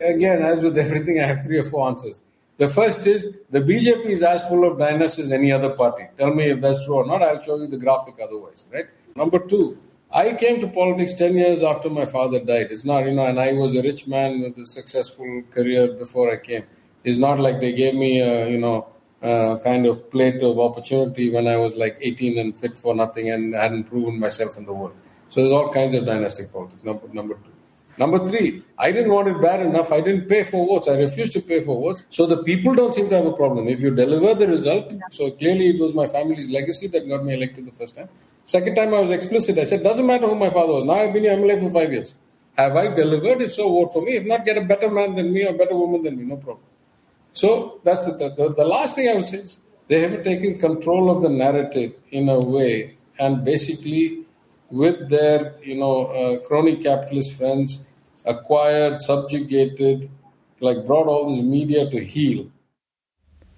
Again, 0.00 0.42
as 0.42 0.62
with 0.62 0.76
everything, 0.78 1.20
I 1.20 1.26
have 1.26 1.44
three 1.44 1.58
or 1.58 1.64
four 1.64 1.86
answers. 1.86 2.22
The 2.56 2.68
first 2.68 3.06
is 3.06 3.36
the 3.50 3.60
BJP 3.60 4.04
is 4.06 4.22
as 4.22 4.46
full 4.48 4.64
of 4.64 4.78
dynasts 4.78 5.18
as 5.18 5.32
any 5.32 5.50
other 5.50 5.70
party. 5.70 6.06
Tell 6.16 6.32
me 6.32 6.44
if 6.50 6.60
that's 6.60 6.84
true 6.84 6.96
or 6.96 7.06
not. 7.06 7.20
I'll 7.22 7.40
show 7.40 7.56
you 7.56 7.66
the 7.66 7.76
graphic 7.76 8.14
otherwise, 8.22 8.66
right? 8.72 8.86
Number 9.16 9.40
two, 9.40 9.78
I 10.12 10.34
came 10.34 10.60
to 10.60 10.68
politics 10.68 11.12
10 11.14 11.36
years 11.36 11.62
after 11.62 11.90
my 11.90 12.06
father 12.06 12.38
died. 12.38 12.68
It's 12.70 12.84
not, 12.84 13.06
you 13.06 13.10
know, 13.10 13.26
and 13.26 13.40
I 13.40 13.54
was 13.54 13.74
a 13.74 13.82
rich 13.82 14.06
man 14.06 14.42
with 14.42 14.56
a 14.58 14.66
successful 14.66 15.42
career 15.50 15.94
before 15.94 16.30
I 16.32 16.36
came. 16.36 16.64
It's 17.02 17.18
not 17.18 17.40
like 17.40 17.60
they 17.60 17.72
gave 17.72 17.94
me 17.94 18.20
a, 18.20 18.48
you 18.48 18.58
know, 18.58 18.88
a 19.20 19.58
kind 19.64 19.86
of 19.86 20.08
plate 20.12 20.40
of 20.40 20.60
opportunity 20.60 21.30
when 21.30 21.48
I 21.48 21.56
was 21.56 21.74
like 21.74 21.98
18 22.00 22.38
and 22.38 22.56
fit 22.56 22.76
for 22.76 22.94
nothing 22.94 23.30
and 23.30 23.54
hadn't 23.54 23.84
proven 23.84 24.20
myself 24.20 24.56
in 24.56 24.64
the 24.64 24.72
world. 24.72 24.94
So 25.28 25.40
there's 25.40 25.52
all 25.52 25.72
kinds 25.72 25.96
of 25.96 26.06
dynastic 26.06 26.52
politics. 26.52 26.84
Number, 26.84 27.08
number 27.12 27.34
two. 27.34 27.53
Number 27.96 28.26
three, 28.26 28.62
I 28.78 28.90
didn't 28.90 29.12
want 29.12 29.28
it 29.28 29.40
bad 29.40 29.64
enough. 29.64 29.92
I 29.92 30.00
didn't 30.00 30.28
pay 30.28 30.42
for 30.44 30.66
votes. 30.66 30.88
I 30.88 30.98
refused 30.98 31.32
to 31.34 31.40
pay 31.40 31.62
for 31.62 31.80
votes. 31.80 32.02
So 32.10 32.26
the 32.26 32.42
people 32.42 32.74
don't 32.74 32.92
seem 32.92 33.08
to 33.10 33.16
have 33.16 33.26
a 33.26 33.32
problem. 33.32 33.68
If 33.68 33.80
you 33.80 33.94
deliver 33.94 34.34
the 34.34 34.48
result, 34.48 34.92
so 35.10 35.30
clearly 35.30 35.68
it 35.68 35.80
was 35.80 35.94
my 35.94 36.08
family's 36.08 36.50
legacy 36.50 36.88
that 36.88 37.08
got 37.08 37.24
me 37.24 37.34
elected 37.34 37.66
the 37.66 37.72
first 37.72 37.94
time. 37.94 38.08
Second 38.46 38.74
time 38.74 38.92
I 38.92 39.00
was 39.00 39.10
explicit. 39.10 39.58
I 39.58 39.64
said, 39.64 39.82
doesn't 39.82 40.06
matter 40.06 40.26
who 40.26 40.34
my 40.34 40.50
father 40.50 40.74
was. 40.74 40.84
Now 40.84 40.94
I've 40.94 41.12
been 41.12 41.24
in 41.24 41.38
MLA 41.38 41.60
for 41.60 41.70
five 41.70 41.92
years. 41.92 42.14
Have 42.58 42.76
I 42.76 42.88
delivered? 42.88 43.42
If 43.42 43.54
so, 43.54 43.68
vote 43.68 43.92
for 43.92 44.02
me. 44.02 44.16
If 44.16 44.26
not, 44.26 44.44
get 44.44 44.58
a 44.58 44.62
better 44.62 44.90
man 44.90 45.14
than 45.14 45.32
me 45.32 45.46
or 45.46 45.54
better 45.54 45.74
woman 45.74 46.02
than 46.02 46.18
me. 46.18 46.24
No 46.24 46.36
problem. 46.36 46.64
So 47.32 47.80
that's 47.84 48.06
the, 48.06 48.34
the, 48.36 48.54
the 48.54 48.64
last 48.64 48.96
thing 48.96 49.08
I 49.08 49.14
would 49.14 49.26
say 49.26 49.38
is 49.38 49.58
they 49.88 50.00
have 50.00 50.24
taken 50.24 50.58
control 50.58 51.10
of 51.10 51.22
the 51.22 51.28
narrative 51.28 51.94
in 52.10 52.28
a 52.28 52.38
way 52.38 52.92
and 53.18 53.44
basically 53.44 54.23
with 54.70 55.08
their, 55.08 55.54
you 55.62 55.76
know, 55.76 56.06
uh, 56.06 56.40
crony 56.46 56.76
capitalist 56.76 57.34
friends, 57.34 57.84
acquired, 58.24 59.00
subjugated, 59.00 60.10
like 60.60 60.86
brought 60.86 61.06
all 61.06 61.34
this 61.34 61.44
media 61.44 61.88
to 61.90 62.02
heel. 62.02 62.50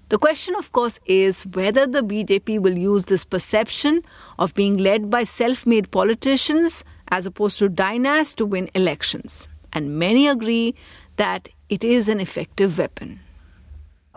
The 0.08 0.18
question, 0.18 0.54
of 0.54 0.70
course, 0.70 1.00
is 1.06 1.44
whether 1.46 1.84
the 1.84 2.02
BJP 2.02 2.60
will 2.60 2.78
use 2.78 3.06
this 3.06 3.24
perception 3.24 4.02
of 4.38 4.54
being 4.54 4.76
led 4.76 5.10
by 5.10 5.24
self 5.24 5.66
made 5.66 5.90
politicians 5.90 6.84
as 7.08 7.26
opposed 7.26 7.58
to 7.58 7.68
dynasts 7.68 8.34
to 8.36 8.46
win 8.46 8.70
elections. 8.74 9.48
And 9.72 9.98
many 9.98 10.28
agree 10.28 10.76
that 11.16 11.48
it 11.68 11.82
is 11.82 12.08
an 12.08 12.20
effective 12.20 12.78
weapon. 12.78 13.20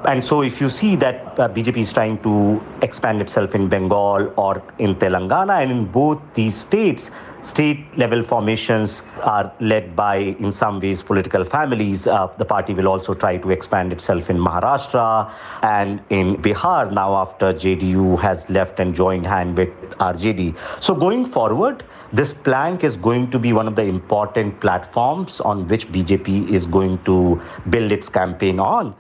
And 0.07 0.23
so, 0.23 0.43
if 0.43 0.61
you 0.61 0.69
see 0.69 0.95
that 0.95 1.37
uh, 1.37 1.49
BJP 1.49 1.77
is 1.79 1.91
trying 1.91 2.19
to 2.19 2.63
expand 2.81 3.21
itself 3.21 3.53
in 3.53 3.67
Bengal 3.67 4.31
or 4.37 4.63
in 4.77 4.95
Telangana, 4.95 5.61
and 5.61 5.71
in 5.71 5.85
both 5.85 6.21
these 6.35 6.55
states, 6.55 7.11
state 7.41 7.97
level 7.97 8.23
formations 8.23 9.01
are 9.23 9.51
led 9.59 9.97
by, 9.97 10.15
in 10.15 10.53
some 10.53 10.79
ways, 10.79 11.03
political 11.03 11.43
families. 11.43 12.07
Uh, 12.07 12.27
the 12.37 12.45
party 12.45 12.73
will 12.73 12.87
also 12.87 13.13
try 13.13 13.35
to 13.35 13.51
expand 13.51 13.91
itself 13.91 14.29
in 14.29 14.37
Maharashtra 14.37 15.33
and 15.63 15.99
in 16.09 16.37
Bihar 16.37 16.93
now 16.93 17.15
after 17.17 17.51
JDU 17.51 18.17
has 18.21 18.49
left 18.49 18.79
and 18.79 18.95
joined 18.95 19.27
hand 19.27 19.57
with 19.57 19.69
RJD. 19.99 20.55
So, 20.79 20.95
going 20.95 21.25
forward, 21.25 21.83
this 22.13 22.31
plank 22.31 22.85
is 22.85 22.95
going 22.95 23.31
to 23.31 23.39
be 23.39 23.51
one 23.51 23.67
of 23.67 23.75
the 23.75 23.83
important 23.83 24.61
platforms 24.61 25.41
on 25.41 25.67
which 25.67 25.91
BJP 25.91 26.49
is 26.51 26.65
going 26.65 27.03
to 27.03 27.41
build 27.69 27.91
its 27.91 28.07
campaign 28.07 28.61
on. 28.61 28.95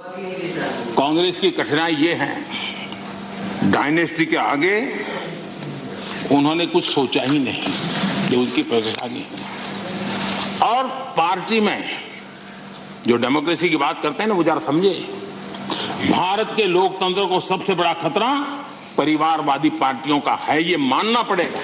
Congress 0.00 1.38
की 1.38 1.50
कठिनाई 1.50 1.94
ये 1.94 2.12
है। 2.14 3.70
Dynasty 3.70 4.26
के 4.26 4.36
आगे 4.36 4.76
उन्होंने 6.32 6.66
कुछ 6.66 6.84
सोचा 6.84 7.22
ही 7.22 7.38
नहीं 7.38 7.72
कि 8.28 8.36
उसकी 8.36 8.62
परेशानी 8.62 9.24
और 10.62 10.86
पार्टी 11.16 11.60
में 11.60 11.84
जो 13.06 13.16
डेमोक्रेसी 13.16 13.68
की 13.68 13.76
बात 13.76 14.02
करते 14.02 14.22
हैं 14.22 14.28
ना, 14.28 14.34
वो 14.34 14.44
जरा 14.44 14.58
समझे। 14.58 14.90
भारत 16.10 16.52
के 16.56 16.66
लोकतंत्र 16.66 17.26
को 17.26 17.40
सबसे 17.40 17.74
बड़ा 17.74 17.92
खतरा 17.94 18.32
परिवारवादी 18.96 19.70
पार्टियों 19.70 20.20
का 20.20 20.34
है, 20.34 20.62
ये 20.62 20.76
मानना 20.76 21.22
पड़ेगा। 21.22 21.60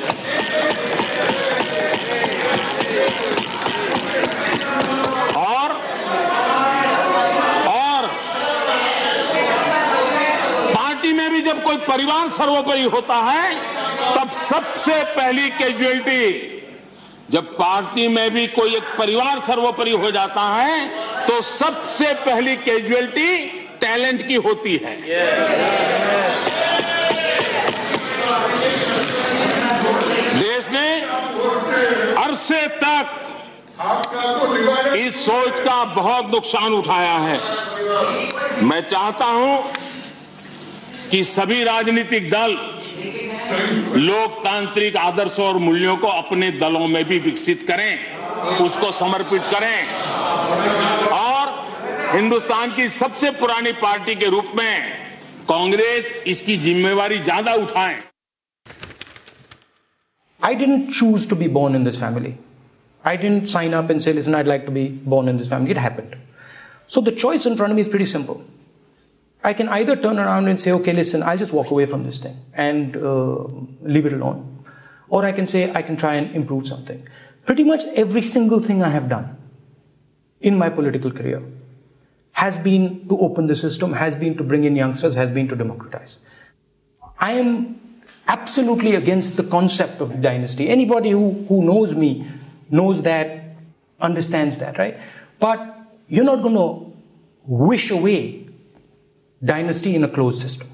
जब 11.47 11.63
कोई 11.63 11.77
परिवार 11.85 12.29
सर्वोपरि 12.31 12.85
होता 12.85 13.17
है, 13.23 13.55
तब 14.15 14.31
सबसे 14.43 15.03
पहली 15.15 15.49
कैजुअलिटी 15.51 16.53
जब 17.31 17.47
पार्टी 17.55 18.07
में 18.09 18.31
भी 18.31 18.47
कोई 18.49 18.75
एक 18.77 18.83
परिवार 18.99 19.39
सर्वोपरि 19.43 19.91
हो 19.93 20.11
जाता 20.11 20.43
है 20.51 20.75
तो 21.27 21.41
सबसे 21.43 22.13
पहली 22.25 22.57
कैजुअलिटी 22.59 23.31
टैलेंट 23.81 24.27
की 24.29 24.35
होती 24.45 24.77
है। 24.85 24.95
देश 30.37 30.67
ने 30.73 30.89
अरसे 32.25 32.67
तक 32.79 33.05
इस 34.97 35.25
सोच 35.25 35.59
का 35.61 35.85
बहुत 35.95 36.31
नुकसान 36.35 36.73
उठाया 36.73 37.17
है। 37.19 37.39
मैं 38.63 38.81
चाहता 38.85 39.25
हूँ 39.27 39.76
कि 41.11 41.23
सभी 41.25 41.63
राजनीतिक 41.65 42.29
दल 42.31 42.57
लोकतांत्रिक 43.99 44.97
आदर्शों 44.97 45.47
और 45.47 45.57
मूल्यों 45.59 45.97
को 45.97 46.07
अपने 46.09 46.51
दलों 46.53 46.87
में 46.89 47.05
भी 47.05 47.19
विकसित 47.19 47.65
करें, 47.69 47.99
उसको 48.65 48.91
समर्पित 48.95 49.43
करें। 49.53 49.79
और 51.13 51.55
हिंदुस्तान 52.15 52.75
की 52.75 52.89
सबसे 52.91 53.31
पुरानी 53.41 53.73
पार्टी 53.83 54.15
के 54.15 54.27
रूप 54.31 54.53
में 54.57 54.73
कांग्रेस 55.49 56.13
इसकी 56.27 56.57
जिम्मेवारी 56.59 57.19
ज़्यादा 57.19 57.55
उठाए। 57.55 57.97
I 60.41 60.55
didn't 60.55 60.91
choose 60.91 61.29
to 61.29 61.37
be 61.37 61.49
born 61.51 61.77
in 61.77 61.85
this 61.85 62.01
family 62.01 62.35
I 63.05 63.17
didn't 63.17 63.47
sign 63.49 63.73
up 63.75 63.91
and 63.91 64.01
say 64.01 64.13
listen 64.13 64.35
I 64.35 64.45
like 64.45 64.63
to 64.67 64.73
be 64.73 64.85
born 65.07 65.29
in 65.29 65.39
this 65.39 65.51
family 65.51 65.71
it 65.73 65.79
happened 65.79 66.21
so 66.95 67.01
the 67.03 67.15
choice 67.19 67.47
in 67.47 67.57
front 67.57 67.75
me 67.75 67.81
is 67.81 67.91
very 67.91 68.07
simple 68.07 68.43
I 69.47 69.53
can 69.53 69.69
either 69.69 69.95
turn 69.95 70.19
around 70.19 70.49
and 70.49 70.59
say, 70.59 70.73
okay, 70.73 70.93
listen, 70.93 71.23
I'll 71.23 71.39
just 71.39 71.53
walk 71.53 71.71
away 71.71 71.87
from 71.87 72.03
this 72.03 72.19
thing 72.19 72.37
and 72.53 72.97
uh, 72.97 73.45
leave 73.81 74.05
it 74.05 74.13
alone. 74.13 74.65
Or 75.09 75.25
I 75.25 75.31
can 75.31 75.47
say, 75.47 75.73
I 75.73 75.83
can 75.83 75.97
try 75.97 76.15
and 76.15 76.35
improve 76.35 76.67
something. 76.67 77.07
Pretty 77.45 77.63
much 77.63 77.85
every 77.95 78.23
single 78.23 78.59
thing 78.59 78.83
I 78.83 78.89
have 78.89 79.09
done 79.09 79.37
in 80.41 80.59
my 80.59 80.69
political 80.69 81.13
career 81.13 81.45
has 82.33 82.59
been 82.59 83.07
to 83.09 83.17
open 83.19 83.47
the 83.47 83.55
system, 83.55 83.93
has 83.93 84.17
been 84.17 84.37
to 84.37 84.43
bring 84.43 84.65
in 84.65 84.75
youngsters, 84.75 85.15
has 85.15 85.31
been 85.31 85.47
to 85.47 85.55
democratize. 85.55 86.17
I 87.21 87.35
am 87.35 88.03
absolutely 88.27 88.97
against 88.97 89.37
the 89.37 89.45
concept 89.45 90.01
of 90.01 90.21
dynasty. 90.21 90.69
Anybody 90.69 91.11
who, 91.11 91.45
who 91.49 91.63
knows 91.63 91.95
me 91.95 92.27
knows 92.69 93.01
that, 93.03 93.57
understands 94.01 94.59
that, 94.59 94.77
right? 94.77 94.99
But 95.39 95.61
you're 96.09 96.25
not 96.25 96.43
going 96.43 96.57
to 96.57 96.93
wish 97.45 97.93
away 97.93 98.46
dynasty 99.45 99.95
in 99.95 100.05
a 100.05 100.09
closed 100.09 100.41
system. 100.41 100.69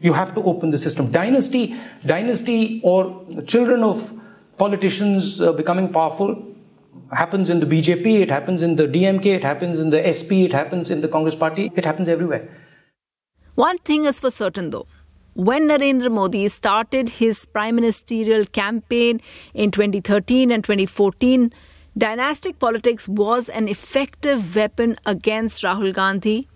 You 0.00 0.12
have 0.12 0.34
to 0.34 0.42
open 0.42 0.70
the 0.70 0.78
system. 0.78 1.12
Dynasty, 1.12 1.76
dynasty, 2.04 2.80
or 2.82 3.24
children 3.46 3.82
of 3.82 4.12
politicians 4.58 5.40
uh, 5.40 5.52
becoming 5.52 5.92
powerful 5.92 6.52
happens 7.12 7.50
in 7.50 7.60
the 7.60 7.66
BJP, 7.66 8.20
it 8.20 8.30
happens 8.30 8.62
in 8.62 8.76
the 8.76 8.86
DMK, 8.86 9.26
it 9.26 9.44
happens 9.44 9.78
in 9.78 9.90
the 9.90 10.00
SP, 10.12 10.44
it 10.48 10.52
happens 10.52 10.90
in 10.90 11.00
the 11.00 11.08
Congress 11.08 11.34
party, 11.34 11.70
it 11.76 11.84
happens 11.84 12.08
everywhere. 12.08 12.48
One 13.54 13.78
thing 13.78 14.04
is 14.04 14.18
for 14.20 14.30
certain 14.30 14.70
though. 14.70 14.86
When 15.34 15.68
Narendra 15.68 16.10
Modi 16.10 16.48
started 16.48 17.08
his 17.08 17.46
prime 17.46 17.76
ministerial 17.76 18.44
campaign 18.44 19.20
in 19.54 19.70
2013 19.70 20.50
and 20.50 20.62
2014, 20.62 21.52
dynastic 21.96 22.58
politics 22.58 23.08
was 23.08 23.48
an 23.48 23.68
effective 23.68 24.54
weapon 24.56 24.98
against 25.06 25.62
Rahul 25.62 25.94
Gandhi 25.94 26.48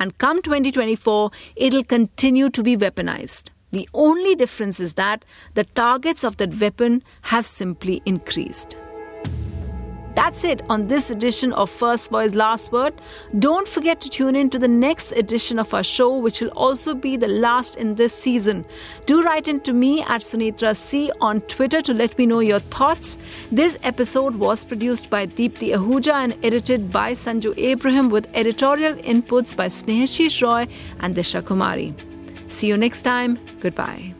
and 0.00 0.16
come 0.18 0.42
2024, 0.42 1.30
it'll 1.54 1.84
continue 1.84 2.48
to 2.50 2.62
be 2.62 2.76
weaponized. 2.76 3.50
The 3.70 3.88
only 3.94 4.34
difference 4.34 4.80
is 4.80 4.94
that 4.94 5.24
the 5.54 5.64
targets 5.64 6.24
of 6.24 6.38
that 6.38 6.58
weapon 6.58 7.04
have 7.22 7.46
simply 7.46 8.02
increased. 8.04 8.76
That's 10.14 10.44
it 10.44 10.62
on 10.68 10.86
this 10.86 11.10
edition 11.10 11.52
of 11.52 11.70
First 11.70 12.10
Voice 12.10 12.34
Last 12.34 12.72
Word. 12.72 12.94
Don't 13.38 13.68
forget 13.68 14.00
to 14.00 14.10
tune 14.10 14.34
in 14.34 14.50
to 14.50 14.58
the 14.58 14.68
next 14.68 15.12
edition 15.12 15.58
of 15.58 15.72
our 15.72 15.82
show, 15.82 16.16
which 16.16 16.40
will 16.40 16.50
also 16.50 16.94
be 16.94 17.16
the 17.16 17.28
last 17.28 17.76
in 17.76 17.94
this 17.94 18.12
season. 18.12 18.64
Do 19.06 19.22
write 19.22 19.48
in 19.48 19.60
to 19.60 19.72
me 19.72 20.02
at 20.02 20.22
Sunetra 20.22 20.76
C 20.76 21.10
on 21.20 21.40
Twitter 21.42 21.80
to 21.82 21.94
let 21.94 22.18
me 22.18 22.26
know 22.26 22.40
your 22.40 22.58
thoughts. 22.58 23.18
This 23.52 23.76
episode 23.82 24.36
was 24.36 24.64
produced 24.64 25.10
by 25.10 25.26
Deepthi 25.26 25.74
Ahuja 25.74 26.12
and 26.12 26.36
edited 26.44 26.92
by 26.92 27.12
Sanju 27.12 27.54
Abraham 27.56 28.10
with 28.10 28.28
editorial 28.34 28.94
inputs 28.96 29.56
by 29.56 29.66
Snehashish 29.66 30.42
Roy 30.42 30.66
and 31.00 31.14
Disha 31.14 31.42
Kumari. 31.42 31.94
See 32.52 32.66
you 32.66 32.76
next 32.76 33.02
time. 33.02 33.38
Goodbye. 33.60 34.19